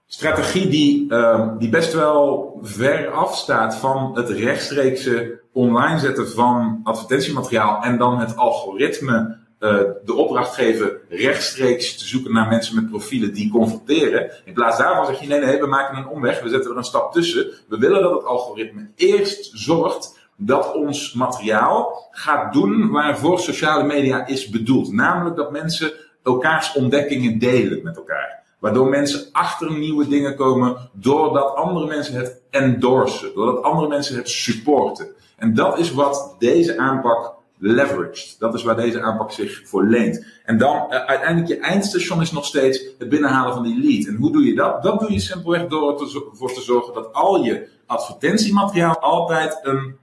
strategie 0.07 0.67
die, 0.67 1.11
uh, 1.11 1.51
die 1.57 1.69
best 1.69 1.93
wel 1.93 2.59
ver 2.61 3.09
afstaat 3.09 3.75
van 3.75 4.15
het 4.15 4.29
rechtstreekse 4.29 5.39
online 5.51 5.99
zetten 5.99 6.29
van 6.29 6.79
advertentiemateriaal 6.83 7.83
en 7.83 7.97
dan 7.97 8.19
het 8.19 8.37
algoritme 8.37 9.39
uh, 9.59 9.79
de 10.05 10.13
opdracht 10.13 10.55
geven 10.55 10.91
rechtstreeks 11.09 11.97
te 11.97 12.05
zoeken 12.05 12.33
naar 12.33 12.47
mensen 12.47 12.75
met 12.75 12.89
profielen 12.89 13.33
die 13.33 13.51
converteren. 13.51 14.31
In 14.45 14.53
plaats 14.53 14.77
daarvan 14.77 15.05
zeg 15.05 15.19
je 15.19 15.27
nee, 15.27 15.39
nee, 15.39 15.59
we 15.59 15.67
maken 15.67 15.97
een 15.97 16.07
omweg, 16.07 16.41
we 16.41 16.49
zetten 16.49 16.71
er 16.71 16.77
een 16.77 16.83
stap 16.83 17.13
tussen. 17.13 17.51
We 17.67 17.77
willen 17.77 18.01
dat 18.01 18.13
het 18.13 18.25
algoritme 18.25 18.87
eerst 18.95 19.51
zorgt 19.53 20.19
dat 20.45 20.73
ons 20.73 21.13
materiaal 21.13 22.07
gaat 22.11 22.53
doen 22.53 22.89
waarvoor 22.89 23.39
sociale 23.39 23.83
media 23.83 24.27
is 24.27 24.49
bedoeld. 24.49 24.91
Namelijk 24.91 25.35
dat 25.35 25.51
mensen 25.51 25.91
elkaars 26.23 26.73
ontdekkingen 26.73 27.39
delen 27.39 27.83
met 27.83 27.97
elkaar. 27.97 28.43
Waardoor 28.59 28.89
mensen 28.89 29.25
achter 29.31 29.71
nieuwe 29.71 30.07
dingen 30.07 30.35
komen 30.35 30.89
doordat 30.93 31.55
andere 31.55 31.87
mensen 31.87 32.15
het 32.15 32.41
endorsen. 32.49 33.33
Doordat 33.33 33.63
andere 33.63 33.87
mensen 33.87 34.15
het 34.15 34.29
supporten. 34.29 35.07
En 35.37 35.53
dat 35.53 35.77
is 35.77 35.91
wat 35.91 36.35
deze 36.39 36.77
aanpak 36.77 37.33
leveraged. 37.57 38.35
Dat 38.39 38.53
is 38.53 38.63
waar 38.63 38.75
deze 38.75 39.01
aanpak 39.01 39.31
zich 39.31 39.61
voor 39.65 39.83
leent. 39.83 40.25
En 40.45 40.57
dan 40.57 40.75
uh, 40.75 41.05
uiteindelijk 41.05 41.47
je 41.47 41.59
eindstation 41.59 42.21
is 42.21 42.31
nog 42.31 42.45
steeds 42.45 42.83
het 42.97 43.09
binnenhalen 43.09 43.53
van 43.53 43.63
die 43.63 43.79
lead. 43.81 44.07
En 44.07 44.15
hoe 44.15 44.31
doe 44.31 44.45
je 44.45 44.55
dat? 44.55 44.83
Dat 44.83 44.99
doe 44.99 45.11
je 45.11 45.19
simpelweg 45.19 45.67
door 45.67 46.01
ervoor 46.31 46.53
te 46.53 46.61
zorgen 46.61 46.93
dat 46.93 47.13
al 47.13 47.43
je 47.43 47.67
advertentiemateriaal 47.85 48.99
altijd 48.99 49.59
een 49.61 49.99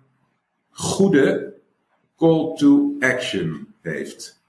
goede 0.78 1.54
call 2.16 2.54
to 2.56 2.96
action 3.00 3.74
heeft. 3.80 4.40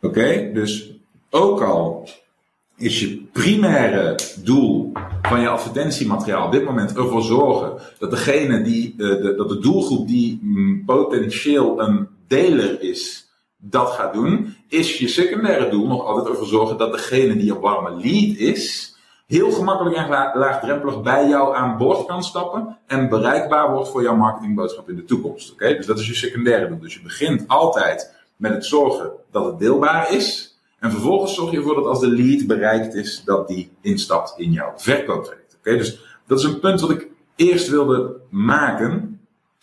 Oké, 0.00 0.50
dus 0.52 0.90
ook 1.30 1.62
al 1.62 2.08
is 2.76 3.00
je 3.00 3.22
primaire 3.32 4.18
doel 4.42 4.92
van 5.22 5.40
je 5.40 5.48
advertentiemateriaal 5.48 6.46
op 6.46 6.52
dit 6.52 6.64
moment 6.64 6.96
ervoor 6.96 7.22
zorgen 7.22 7.76
dat 7.98 8.10
degene 8.10 8.62
die, 8.62 8.94
uh, 8.96 9.22
de, 9.22 9.34
dat 9.36 9.48
de 9.48 9.58
doelgroep 9.58 10.08
die 10.08 10.38
mm, 10.42 10.84
potentieel 10.84 11.80
een 11.80 12.08
deler 12.26 12.82
is, 12.82 13.28
dat 13.56 13.90
gaat 13.90 14.12
doen, 14.12 14.56
is 14.68 14.98
je 14.98 15.08
secundaire 15.08 15.70
doel 15.70 15.86
nog 15.86 16.04
altijd 16.04 16.26
ervoor 16.26 16.46
zorgen 16.46 16.78
dat 16.78 16.92
degene 16.92 17.36
die 17.36 17.52
een 17.52 17.60
warme 17.60 17.90
lead 17.90 18.36
is, 18.36 18.93
heel 19.26 19.50
gemakkelijk 19.50 19.96
en 19.96 20.08
laagdrempelig 20.34 21.02
bij 21.02 21.28
jou 21.28 21.56
aan 21.56 21.76
boord 21.76 22.06
kan 22.06 22.22
stappen 22.22 22.78
en 22.86 23.08
bereikbaar 23.08 23.72
wordt 23.72 23.88
voor 23.88 24.02
jouw 24.02 24.16
marketingboodschap 24.16 24.88
in 24.88 24.96
de 24.96 25.04
toekomst. 25.04 25.52
Oké? 25.52 25.76
Dus 25.76 25.86
dat 25.86 25.98
is 25.98 26.06
je 26.06 26.14
secundaire 26.14 26.68
doel. 26.68 26.78
Dus 26.78 26.94
je 26.94 27.02
begint 27.02 27.48
altijd 27.48 28.14
met 28.36 28.52
het 28.52 28.64
zorgen 28.64 29.10
dat 29.30 29.44
het 29.44 29.58
deelbaar 29.58 30.12
is. 30.12 30.58
En 30.78 30.90
vervolgens 30.90 31.34
zorg 31.34 31.50
je 31.50 31.56
ervoor 31.56 31.74
dat 31.74 31.86
als 31.86 32.00
de 32.00 32.08
lead 32.08 32.46
bereikt 32.46 32.94
is, 32.94 33.22
dat 33.24 33.48
die 33.48 33.70
instapt 33.80 34.34
in 34.36 34.52
jouw 34.52 34.72
verkooptraject. 34.76 35.56
Oké, 35.58 35.76
dus 35.76 36.18
dat 36.26 36.38
is 36.38 36.44
een 36.44 36.60
punt 36.60 36.80
wat 36.80 36.90
ik 36.90 37.08
eerst 37.36 37.68
wilde 37.68 38.16
maken, 38.30 39.20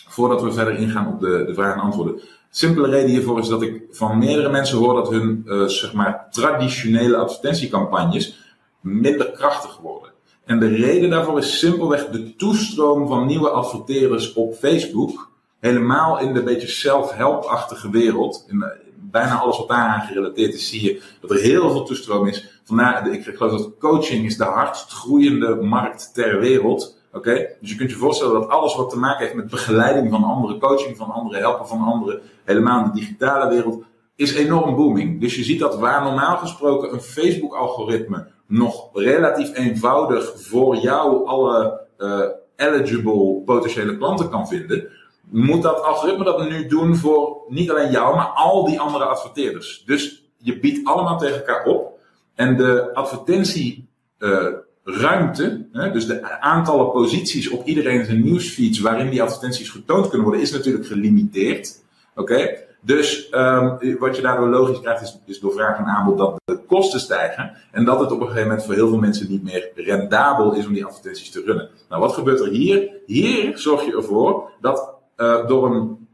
voordat 0.08 0.42
we 0.42 0.52
verder 0.52 0.76
ingaan 0.76 1.08
op 1.08 1.20
de, 1.20 1.44
de 1.46 1.54
vragen 1.54 1.74
en 1.74 1.80
antwoorden. 1.80 2.22
Simpele 2.50 2.90
reden 2.90 3.10
hiervoor 3.10 3.40
is 3.40 3.48
dat 3.48 3.62
ik 3.62 3.84
van 3.92 4.18
meerdere 4.18 4.50
mensen 4.50 4.78
hoor 4.78 4.94
dat 4.94 5.10
hun, 5.10 5.44
uh, 5.46 5.68
zeg 5.68 5.94
maar, 5.94 6.28
traditionele 6.30 7.18
advertentiecampagnes 7.18 8.51
minder 8.82 9.32
krachtig 9.32 9.78
worden. 9.78 10.12
En 10.46 10.60
de 10.60 10.68
reden 10.68 11.10
daarvoor 11.10 11.38
is 11.38 11.60
simpelweg 11.60 12.10
de 12.10 12.36
toestroom 12.36 13.08
van 13.08 13.26
nieuwe 13.26 13.50
adverteerders 13.50 14.34
op 14.34 14.54
Facebook. 14.54 15.30
Helemaal 15.60 16.20
in 16.20 16.34
de 16.34 16.44
beetje 16.44 16.68
self-help-achtige 16.68 17.90
wereld. 17.90 18.46
In, 18.48 18.66
bijna 19.12 19.40
alles 19.40 19.58
wat 19.58 19.68
daaraan 19.68 20.02
gerelateerd 20.02 20.54
is, 20.54 20.70
zie 20.70 20.84
je 20.84 21.02
dat 21.22 21.32
er 21.32 21.40
heel 21.40 21.72
veel 21.72 21.84
toestroom 21.84 22.28
is. 22.28 22.62
Vandaar, 22.64 23.08
ik 23.08 23.24
geloof 23.24 23.52
dat 23.52 23.78
coaching 23.80 24.26
is 24.26 24.38
de 24.38 24.44
hardst 24.44 24.92
groeiende 24.92 25.56
markt 25.56 26.14
ter 26.14 26.40
wereld. 26.40 27.00
Oké, 27.14 27.48
dus 27.60 27.70
je 27.70 27.76
kunt 27.76 27.90
je 27.90 27.96
voorstellen 27.96 28.34
dat 28.34 28.50
alles 28.50 28.76
wat 28.76 28.90
te 28.90 28.98
maken 28.98 29.24
heeft 29.24 29.36
met 29.36 29.50
begeleiding 29.50 30.10
van 30.10 30.24
anderen, 30.24 30.60
coaching 30.60 30.98
van 30.98 31.12
anderen, 31.12 31.42
helpen 31.42 31.68
van 31.68 31.82
anderen, 31.82 32.22
helemaal 32.44 32.84
in 32.84 32.92
de 32.92 33.00
digitale 33.00 33.50
wereld, 33.50 33.84
is 34.16 34.34
enorm 34.34 34.76
booming. 34.76 35.22
Dus 35.22 35.36
je 35.36 35.44
ziet 35.44 35.60
dat 35.60 35.80
waar 35.80 36.04
normaal 36.04 36.38
gesproken 36.38 36.94
een 36.94 37.02
Facebook-algoritme 37.02 38.28
nog 38.52 38.90
relatief 38.94 39.56
eenvoudig 39.56 40.34
voor 40.36 40.76
jou 40.76 41.28
alle 41.28 41.82
uh, 41.98 42.22
eligible 42.56 43.42
potentiële 43.46 43.98
klanten 43.98 44.30
kan 44.30 44.48
vinden, 44.48 44.88
moet 45.30 45.62
dat 45.62 45.84
algoritme 45.84 46.24
dat 46.24 46.50
nu 46.50 46.68
doen 46.68 46.96
voor 46.96 47.38
niet 47.48 47.72
alleen 47.72 47.92
jou, 47.92 48.16
maar 48.16 48.26
al 48.26 48.66
die 48.66 48.80
andere 48.80 49.04
adverteerders. 49.04 49.84
Dus 49.86 50.24
je 50.38 50.60
biedt 50.60 50.88
allemaal 50.88 51.18
tegen 51.18 51.38
elkaar 51.38 51.66
op. 51.66 52.00
En 52.36 52.58
de 52.58 52.94
advertentieruimte, 52.94 55.68
uh, 55.74 55.94
dus 55.94 56.06
de 56.06 56.40
aantallen 56.40 56.92
posities 56.92 57.50
op 57.50 57.66
iedereen 57.66 58.06
zijn 58.06 58.24
nieuwsfeeds 58.24 58.80
waarin 58.80 59.10
die 59.10 59.22
advertenties 59.22 59.70
getoond 59.70 60.08
kunnen 60.08 60.28
worden, 60.28 60.44
is 60.44 60.52
natuurlijk 60.52 60.86
gelimiteerd. 60.86 61.84
Oké? 62.16 62.70
Dus 62.82 63.28
um, 63.32 63.98
wat 64.00 64.16
je 64.16 64.22
daardoor 64.22 64.50
logisch 64.50 64.80
krijgt, 64.80 65.02
is, 65.02 65.20
is, 65.26 65.40
door 65.40 65.52
vraag 65.52 65.78
en 65.78 65.86
aanbod 65.86 66.18
dat 66.18 66.42
de 66.46 66.60
kosten 66.68 67.00
stijgen. 67.00 67.52
En 67.72 67.86
dat 67.86 68.00
het 68.00 68.12
op 68.12 68.20
een 68.20 68.28
gegeven 68.28 68.48
moment 68.48 68.66
voor 68.66 68.74
heel 68.74 68.88
veel 68.88 68.98
mensen 68.98 69.30
niet 69.30 69.44
meer 69.44 69.72
rendabel 69.76 70.54
is 70.54 70.66
om 70.66 70.74
die 70.74 70.86
advertenties 70.86 71.32
te 71.32 71.44
runnen. 71.46 71.70
Nou, 71.90 72.02
wat 72.02 72.14
gebeurt 72.14 72.40
er 72.40 72.50
hier? 72.50 72.90
Hier 73.06 73.58
zorg 73.58 73.86
je 73.86 73.96
ervoor 73.96 74.50
dat 74.62 74.94
uh, 75.18 75.48
door 75.48 75.76
een 75.76 76.08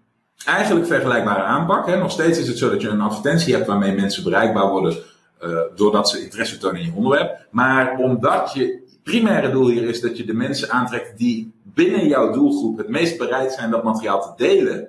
eigenlijk 0.45 0.87
vergelijkbare 0.87 1.41
aanpak. 1.41 1.87
Hè. 1.87 1.97
Nog 1.97 2.11
steeds 2.11 2.39
is 2.39 2.47
het 2.47 2.57
zo 2.57 2.69
dat 2.69 2.81
je 2.81 2.89
een 2.89 3.01
advertentie 3.01 3.53
hebt 3.53 3.67
waarmee 3.67 3.95
mensen 3.95 4.23
bereikbaar 4.23 4.69
worden 4.69 4.95
uh, 5.43 5.59
doordat 5.75 6.09
ze 6.09 6.23
interesse 6.23 6.57
tonen 6.57 6.79
in 6.79 6.85
je 6.85 6.93
onderwerp. 6.95 7.47
Maar 7.49 7.97
omdat 7.97 8.53
je 8.53 8.85
primaire 9.03 9.51
doel 9.51 9.67
hier 9.67 9.83
is 9.83 10.01
dat 10.01 10.17
je 10.17 10.25
de 10.25 10.33
mensen 10.33 10.69
aantrekt 10.69 11.17
die 11.17 11.53
binnen 11.63 12.07
jouw 12.07 12.31
doelgroep 12.31 12.77
het 12.77 12.89
meest 12.89 13.17
bereid 13.17 13.51
zijn 13.51 13.71
dat 13.71 13.83
materiaal 13.83 14.21
te 14.21 14.43
delen, 14.43 14.87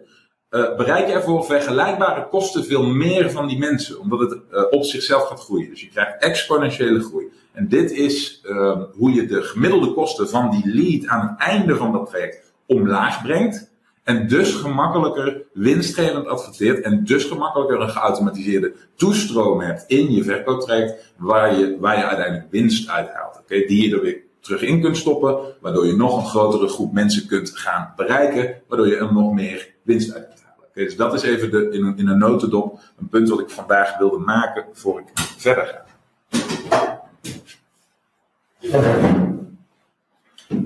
uh, 0.50 0.76
bereik 0.76 1.08
je 1.08 1.22
voor 1.22 1.44
vergelijkbare 1.44 2.28
kosten 2.28 2.64
veel 2.64 2.86
meer 2.86 3.30
van 3.30 3.46
die 3.46 3.58
mensen, 3.58 4.00
omdat 4.00 4.20
het 4.20 4.32
uh, 4.32 4.62
op 4.70 4.84
zichzelf 4.84 5.22
gaat 5.26 5.40
groeien. 5.40 5.70
Dus 5.70 5.80
je 5.80 5.88
krijgt 5.88 6.22
exponentiële 6.22 7.00
groei. 7.00 7.26
En 7.52 7.68
dit 7.68 7.90
is 7.90 8.42
uh, 8.44 8.82
hoe 8.92 9.12
je 9.12 9.26
de 9.26 9.42
gemiddelde 9.42 9.92
kosten 9.92 10.28
van 10.28 10.50
die 10.50 10.74
lead 10.74 11.06
aan 11.06 11.28
het 11.28 11.48
einde 11.48 11.76
van 11.76 11.92
dat 11.92 12.06
traject 12.06 12.52
omlaag 12.66 13.22
brengt. 13.22 13.70
En 14.04 14.28
dus 14.28 14.54
gemakkelijker 14.54 15.42
winstgevend 15.52 16.26
adverteert. 16.26 16.80
En 16.80 17.04
dus 17.04 17.24
gemakkelijker 17.24 17.80
een 17.80 17.90
geautomatiseerde 17.90 18.74
toestroom 18.96 19.60
hebt 19.60 19.84
in 19.86 20.12
je 20.12 20.24
verkooptraject. 20.24 21.12
Waar 21.16 21.58
je, 21.58 21.76
waar 21.80 21.96
je 21.96 22.04
uiteindelijk 22.04 22.50
winst 22.50 22.88
uithaalt. 22.88 23.38
Oké, 23.38 23.66
die 23.66 23.88
je 23.88 23.96
er 23.96 24.02
weer 24.02 24.20
terug 24.40 24.62
in 24.62 24.80
kunt 24.80 24.96
stoppen. 24.96 25.38
Waardoor 25.60 25.86
je 25.86 25.96
nog 25.96 26.16
een 26.16 26.26
grotere 26.26 26.68
groep 26.68 26.92
mensen 26.92 27.26
kunt 27.26 27.50
gaan 27.54 27.92
bereiken. 27.96 28.62
Waardoor 28.68 28.88
je 28.88 28.96
er 28.96 29.12
nog 29.12 29.32
meer 29.32 29.74
winst 29.82 30.14
uit 30.14 30.37
dus 30.84 30.96
dat 30.96 31.14
is 31.14 31.22
even 31.22 31.50
de, 31.50 31.70
in, 31.70 31.96
in 31.96 32.08
een 32.08 32.18
notendop 32.18 32.80
een 32.98 33.08
punt 33.08 33.28
wat 33.28 33.40
ik 33.40 33.50
vandaag 33.50 33.98
wilde 33.98 34.18
maken 34.18 34.64
voor 34.72 35.00
ik 35.00 35.06
verder 35.14 35.66
ga. 35.66 35.86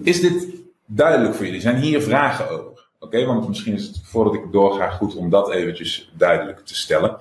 Is 0.02 0.20
dit 0.20 0.46
duidelijk 0.86 1.34
voor 1.34 1.44
jullie? 1.44 1.60
Zijn 1.60 1.76
hier 1.76 2.02
vragen 2.02 2.50
over? 2.50 2.88
Oké, 2.98 3.24
want 3.24 3.48
misschien 3.48 3.74
is 3.74 3.86
het 3.86 4.00
voordat 4.04 4.34
ik 4.34 4.52
doorga 4.52 4.90
goed 4.90 5.14
om 5.14 5.30
dat 5.30 5.50
eventjes 5.50 6.12
duidelijk 6.16 6.66
te 6.66 6.74
stellen. 6.74 7.16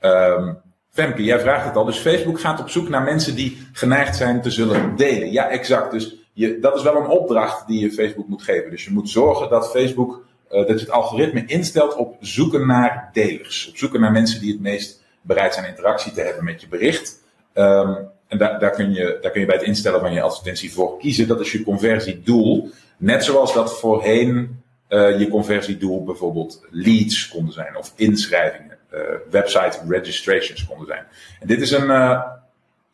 Um, 0.00 0.58
Femke, 0.90 1.24
jij 1.24 1.40
vraagt 1.40 1.64
het 1.64 1.76
al. 1.76 1.84
Dus 1.84 1.98
Facebook 1.98 2.40
gaat 2.40 2.60
op 2.60 2.70
zoek 2.70 2.88
naar 2.88 3.02
mensen 3.02 3.34
die 3.34 3.66
geneigd 3.72 4.16
zijn 4.16 4.42
te 4.42 4.50
zullen 4.50 4.96
delen. 4.96 5.32
Ja, 5.32 5.48
exact. 5.48 5.90
Dus 5.90 6.16
je, 6.32 6.58
dat 6.58 6.76
is 6.76 6.82
wel 6.82 6.96
een 6.96 7.08
opdracht 7.08 7.66
die 7.66 7.80
je 7.80 7.92
Facebook 7.92 8.28
moet 8.28 8.42
geven. 8.42 8.70
Dus 8.70 8.84
je 8.84 8.92
moet 8.92 9.08
zorgen 9.08 9.50
dat 9.50 9.70
Facebook, 9.70 10.25
dat 10.48 10.66
je 10.66 10.74
het 10.74 10.90
algoritme 10.90 11.44
instelt 11.46 11.94
op 11.94 12.16
zoeken 12.20 12.66
naar 12.66 13.10
delers. 13.12 13.68
Op 13.68 13.76
zoeken 13.76 14.00
naar 14.00 14.12
mensen 14.12 14.40
die 14.40 14.52
het 14.52 14.60
meest 14.60 15.02
bereid 15.20 15.54
zijn 15.54 15.66
interactie 15.66 16.12
te 16.12 16.20
hebben 16.20 16.44
met 16.44 16.60
je 16.60 16.68
bericht. 16.68 17.22
Um, 17.54 17.96
en 18.28 18.38
daar, 18.38 18.58
daar, 18.58 18.70
kun 18.70 18.92
je, 18.92 19.18
daar 19.20 19.30
kun 19.30 19.40
je 19.40 19.46
bij 19.46 19.56
het 19.56 19.66
instellen 19.66 20.00
van 20.00 20.12
je 20.12 20.20
advertentie 20.20 20.72
voor 20.72 20.98
kiezen. 20.98 21.28
Dat 21.28 21.40
is 21.40 21.52
je 21.52 21.62
conversiedoel. 21.62 22.70
Net 22.96 23.24
zoals 23.24 23.54
dat 23.54 23.78
voorheen 23.78 24.62
uh, 24.88 25.18
je 25.18 25.28
conversiedoel 25.28 26.04
bijvoorbeeld 26.04 26.66
leads 26.70 27.28
konden 27.28 27.52
zijn 27.52 27.76
of 27.76 27.92
inschrijvingen, 27.96 28.76
uh, 28.94 29.00
website 29.30 29.78
registrations 29.88 30.66
konden 30.66 30.86
zijn. 30.86 31.04
En 31.40 31.46
dit 31.46 31.60
is 31.60 31.70
een, 31.70 31.90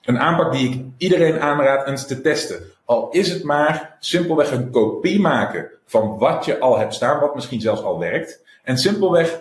een 0.03 0.19
aanpak 0.19 0.53
die 0.53 0.71
ik 0.71 0.85
iedereen 0.97 1.41
aanraad 1.41 1.87
eens 1.87 2.07
te 2.07 2.21
testen. 2.21 2.63
Al 2.85 3.09
is 3.11 3.33
het 3.33 3.43
maar 3.43 3.97
simpelweg 3.99 4.51
een 4.51 4.71
kopie 4.71 5.21
maken 5.21 5.71
van 5.87 6.19
wat 6.19 6.45
je 6.45 6.61
al 6.61 6.79
hebt 6.79 6.95
staan, 6.95 7.21
wat 7.21 7.35
misschien 7.35 7.61
zelfs 7.61 7.83
al 7.83 7.99
werkt. 7.99 8.43
En 8.63 8.79
simpelweg 8.79 9.41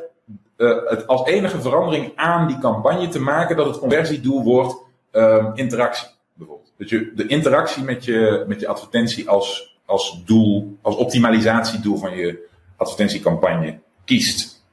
het 0.86 1.08
als 1.08 1.28
enige 1.28 1.62
verandering 1.62 2.12
aan 2.16 2.48
die 2.48 2.60
campagne 2.60 3.08
te 3.08 3.20
maken 3.20 3.56
dat 3.56 3.66
het 3.66 3.80
conversiedoel 3.80 4.44
wordt 4.44 4.76
um, 5.12 5.52
interactie. 5.54 6.08
Bijvoorbeeld. 6.34 6.74
Dat 6.78 6.90
je 6.90 7.12
de 7.16 7.28
interactie 7.28 7.84
met 7.84 8.06
je, 8.06 8.44
met 8.48 8.60
je 8.60 8.68
advertentie 8.68 9.30
als 9.30 9.72
als 9.92 10.22
doel, 10.26 10.78
als 10.82 10.96
optimalisatiedoel 10.96 11.98
van 11.98 12.16
je 12.16 12.50
advertentiecampagne 12.76 13.80
kiest. 14.06 14.64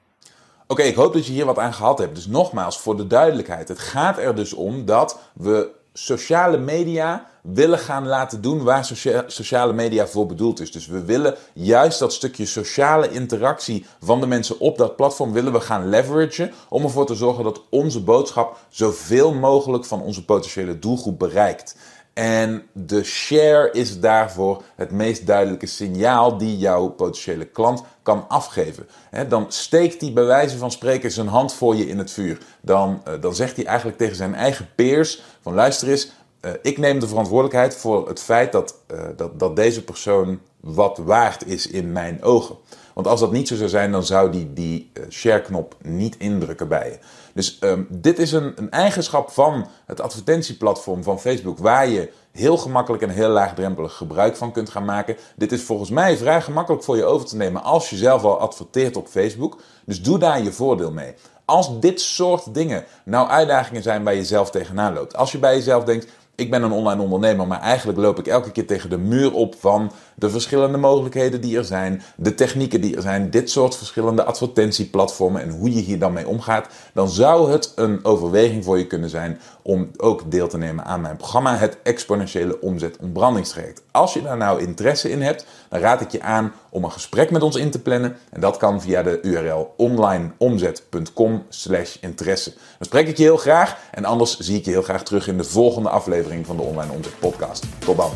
Oké, 0.66 0.82
ik 0.82 0.94
hoop 0.94 1.12
dat 1.12 1.26
je 1.26 1.32
hier 1.32 1.44
wat 1.44 1.58
aan 1.58 1.72
gehad 1.72 1.98
hebt. 1.98 2.14
Dus 2.14 2.26
nogmaals, 2.26 2.78
voor 2.78 2.96
de 2.96 3.06
duidelijkheid. 3.06 3.68
Het 3.68 3.78
gaat 3.78 4.18
er 4.18 4.34
dus 4.34 4.52
om 4.52 4.84
dat 4.84 5.18
we 5.34 5.70
sociale 5.92 6.58
media 6.58 7.26
willen 7.42 7.78
gaan 7.78 8.06
laten 8.06 8.40
doen 8.40 8.62
waar 8.62 8.90
sociale 9.26 9.72
media 9.72 10.06
voor 10.06 10.26
bedoeld 10.26 10.60
is. 10.60 10.72
Dus 10.72 10.86
we 10.86 11.04
willen 11.04 11.34
juist 11.54 11.98
dat 11.98 12.12
stukje 12.12 12.46
sociale 12.46 13.10
interactie 13.10 13.86
van 14.00 14.20
de 14.20 14.26
mensen 14.26 14.60
op 14.60 14.78
dat 14.78 14.96
platform 14.96 15.32
willen 15.32 15.52
we 15.52 15.60
gaan 15.60 15.88
leveragen 15.88 16.52
om 16.68 16.82
ervoor 16.82 17.06
te 17.06 17.14
zorgen 17.14 17.44
dat 17.44 17.62
onze 17.70 18.00
boodschap 18.02 18.58
zoveel 18.68 19.34
mogelijk 19.34 19.84
van 19.84 20.02
onze 20.02 20.24
potentiële 20.24 20.78
doelgroep 20.78 21.18
bereikt. 21.18 21.76
En 22.18 22.62
de 22.72 23.04
share 23.04 23.70
is 23.72 24.00
daarvoor 24.00 24.62
het 24.76 24.90
meest 24.90 25.26
duidelijke 25.26 25.66
signaal 25.66 26.38
die 26.38 26.58
jouw 26.58 26.88
potentiële 26.88 27.44
klant 27.44 27.82
kan 28.02 28.24
afgeven. 28.28 28.88
dan 29.28 29.46
steekt 29.48 30.00
hij 30.00 30.12
bij 30.12 30.24
wijze 30.24 30.58
van 30.58 30.70
spreken 30.70 31.10
zijn 31.10 31.26
hand 31.26 31.54
voor 31.54 31.76
je 31.76 31.88
in 31.88 31.98
het 31.98 32.10
vuur. 32.10 32.38
Dan, 32.60 33.00
eh, 33.04 33.12
dan 33.20 33.34
zegt 33.34 33.56
hij 33.56 33.64
eigenlijk 33.64 33.98
tegen 33.98 34.16
zijn 34.16 34.34
eigen 34.34 34.68
peers 34.74 35.22
van 35.40 35.54
luister 35.54 35.88
eens, 35.88 36.10
uh, 36.40 36.50
ik 36.62 36.78
neem 36.78 37.00
de 37.00 37.08
verantwoordelijkheid 37.08 37.76
voor 37.76 38.08
het 38.08 38.20
feit 38.20 38.52
dat, 38.52 38.74
uh, 38.92 39.00
dat, 39.16 39.38
dat 39.38 39.56
deze 39.56 39.84
persoon 39.84 40.40
wat 40.60 40.98
waard 40.98 41.46
is 41.46 41.66
in 41.66 41.92
mijn 41.92 42.22
ogen. 42.22 42.56
Want 42.98 43.10
als 43.10 43.20
dat 43.20 43.32
niet 43.32 43.48
zo 43.48 43.56
zou 43.56 43.68
zijn, 43.68 43.92
dan 43.92 44.04
zou 44.04 44.30
die 44.30 44.52
die 44.52 44.92
share-knop 45.10 45.76
niet 45.82 46.16
indrukken 46.16 46.68
bij 46.68 46.90
je. 46.90 46.98
Dus 47.34 47.58
um, 47.60 47.86
dit 47.90 48.18
is 48.18 48.32
een, 48.32 48.52
een 48.56 48.70
eigenschap 48.70 49.30
van 49.30 49.66
het 49.86 50.00
advertentieplatform 50.00 51.02
van 51.02 51.20
Facebook, 51.20 51.58
waar 51.58 51.88
je 51.88 52.12
heel 52.32 52.56
gemakkelijk 52.56 53.02
en 53.02 53.08
heel 53.08 53.28
laagdrempelig 53.28 53.94
gebruik 53.94 54.36
van 54.36 54.52
kunt 54.52 54.70
gaan 54.70 54.84
maken. 54.84 55.16
Dit 55.36 55.52
is 55.52 55.62
volgens 55.62 55.90
mij 55.90 56.16
vrij 56.16 56.40
gemakkelijk 56.42 56.84
voor 56.84 56.96
je 56.96 57.04
over 57.04 57.26
te 57.26 57.36
nemen 57.36 57.62
als 57.62 57.90
je 57.90 57.96
zelf 57.96 58.24
al 58.24 58.38
adverteert 58.38 58.96
op 58.96 59.08
Facebook. 59.08 59.60
Dus 59.84 60.02
doe 60.02 60.18
daar 60.18 60.42
je 60.42 60.52
voordeel 60.52 60.92
mee. 60.92 61.14
Als 61.44 61.80
dit 61.80 62.00
soort 62.00 62.54
dingen 62.54 62.84
nou 63.04 63.28
uitdagingen 63.28 63.82
zijn 63.82 64.04
waar 64.04 64.14
je 64.14 64.24
zelf 64.24 64.50
tegenaan 64.50 64.94
loopt. 64.94 65.16
Als 65.16 65.32
je 65.32 65.38
bij 65.38 65.54
jezelf 65.54 65.84
denkt, 65.84 66.06
ik 66.38 66.50
ben 66.50 66.62
een 66.62 66.72
online 66.72 67.02
ondernemer, 67.02 67.46
maar 67.46 67.60
eigenlijk 67.60 67.98
loop 67.98 68.18
ik 68.18 68.26
elke 68.26 68.50
keer 68.50 68.66
tegen 68.66 68.90
de 68.90 68.98
muur 68.98 69.32
op 69.32 69.54
van 69.58 69.92
de 70.14 70.30
verschillende 70.30 70.78
mogelijkheden 70.78 71.40
die 71.40 71.56
er 71.56 71.64
zijn, 71.64 72.02
de 72.16 72.34
technieken 72.34 72.80
die 72.80 72.96
er 72.96 73.02
zijn, 73.02 73.30
dit 73.30 73.50
soort 73.50 73.76
verschillende 73.76 74.24
advertentieplatformen 74.24 75.42
en 75.42 75.50
hoe 75.50 75.74
je 75.74 75.80
hier 75.80 75.98
dan 75.98 76.12
mee 76.12 76.28
omgaat, 76.28 76.68
dan 76.92 77.08
zou 77.08 77.50
het 77.52 77.72
een 77.74 78.04
overweging 78.04 78.64
voor 78.64 78.78
je 78.78 78.86
kunnen 78.86 79.10
zijn 79.10 79.40
om 79.68 79.90
ook 79.96 80.30
deel 80.30 80.48
te 80.48 80.58
nemen 80.58 80.84
aan 80.84 81.00
mijn 81.00 81.16
programma, 81.16 81.56
het 81.56 81.78
exponentiële 81.82 82.60
omzet 82.60 82.96
ontbrandingstraject. 83.00 83.82
Als 83.90 84.12
je 84.12 84.22
daar 84.22 84.36
nou 84.36 84.60
interesse 84.60 85.10
in 85.10 85.22
hebt, 85.22 85.46
dan 85.68 85.80
raad 85.80 86.00
ik 86.00 86.10
je 86.10 86.22
aan 86.22 86.52
om 86.70 86.84
een 86.84 86.92
gesprek 86.92 87.30
met 87.30 87.42
ons 87.42 87.56
in 87.56 87.70
te 87.70 87.82
plannen 87.82 88.16
en 88.30 88.40
dat 88.40 88.56
kan 88.56 88.80
via 88.80 89.02
de 89.02 89.18
URL 89.22 89.74
onlineomzet.com/interesse. 89.76 92.50
Dan 92.50 92.86
spreek 92.86 93.08
ik 93.08 93.16
je 93.16 93.22
heel 93.22 93.36
graag 93.36 93.78
en 93.90 94.04
anders 94.04 94.38
zie 94.38 94.56
ik 94.56 94.64
je 94.64 94.70
heel 94.70 94.82
graag 94.82 95.04
terug 95.04 95.28
in 95.28 95.36
de 95.36 95.44
volgende 95.44 95.88
aflevering 95.88 96.46
van 96.46 96.56
de 96.56 96.62
Online 96.62 96.92
Omzet 96.92 97.18
Podcast. 97.18 97.64
Tot 97.78 97.96
dan. 97.96 98.10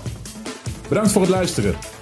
Bedankt 0.89 1.13
voor 1.13 1.21
het 1.21 1.31
luisteren. 1.31 2.02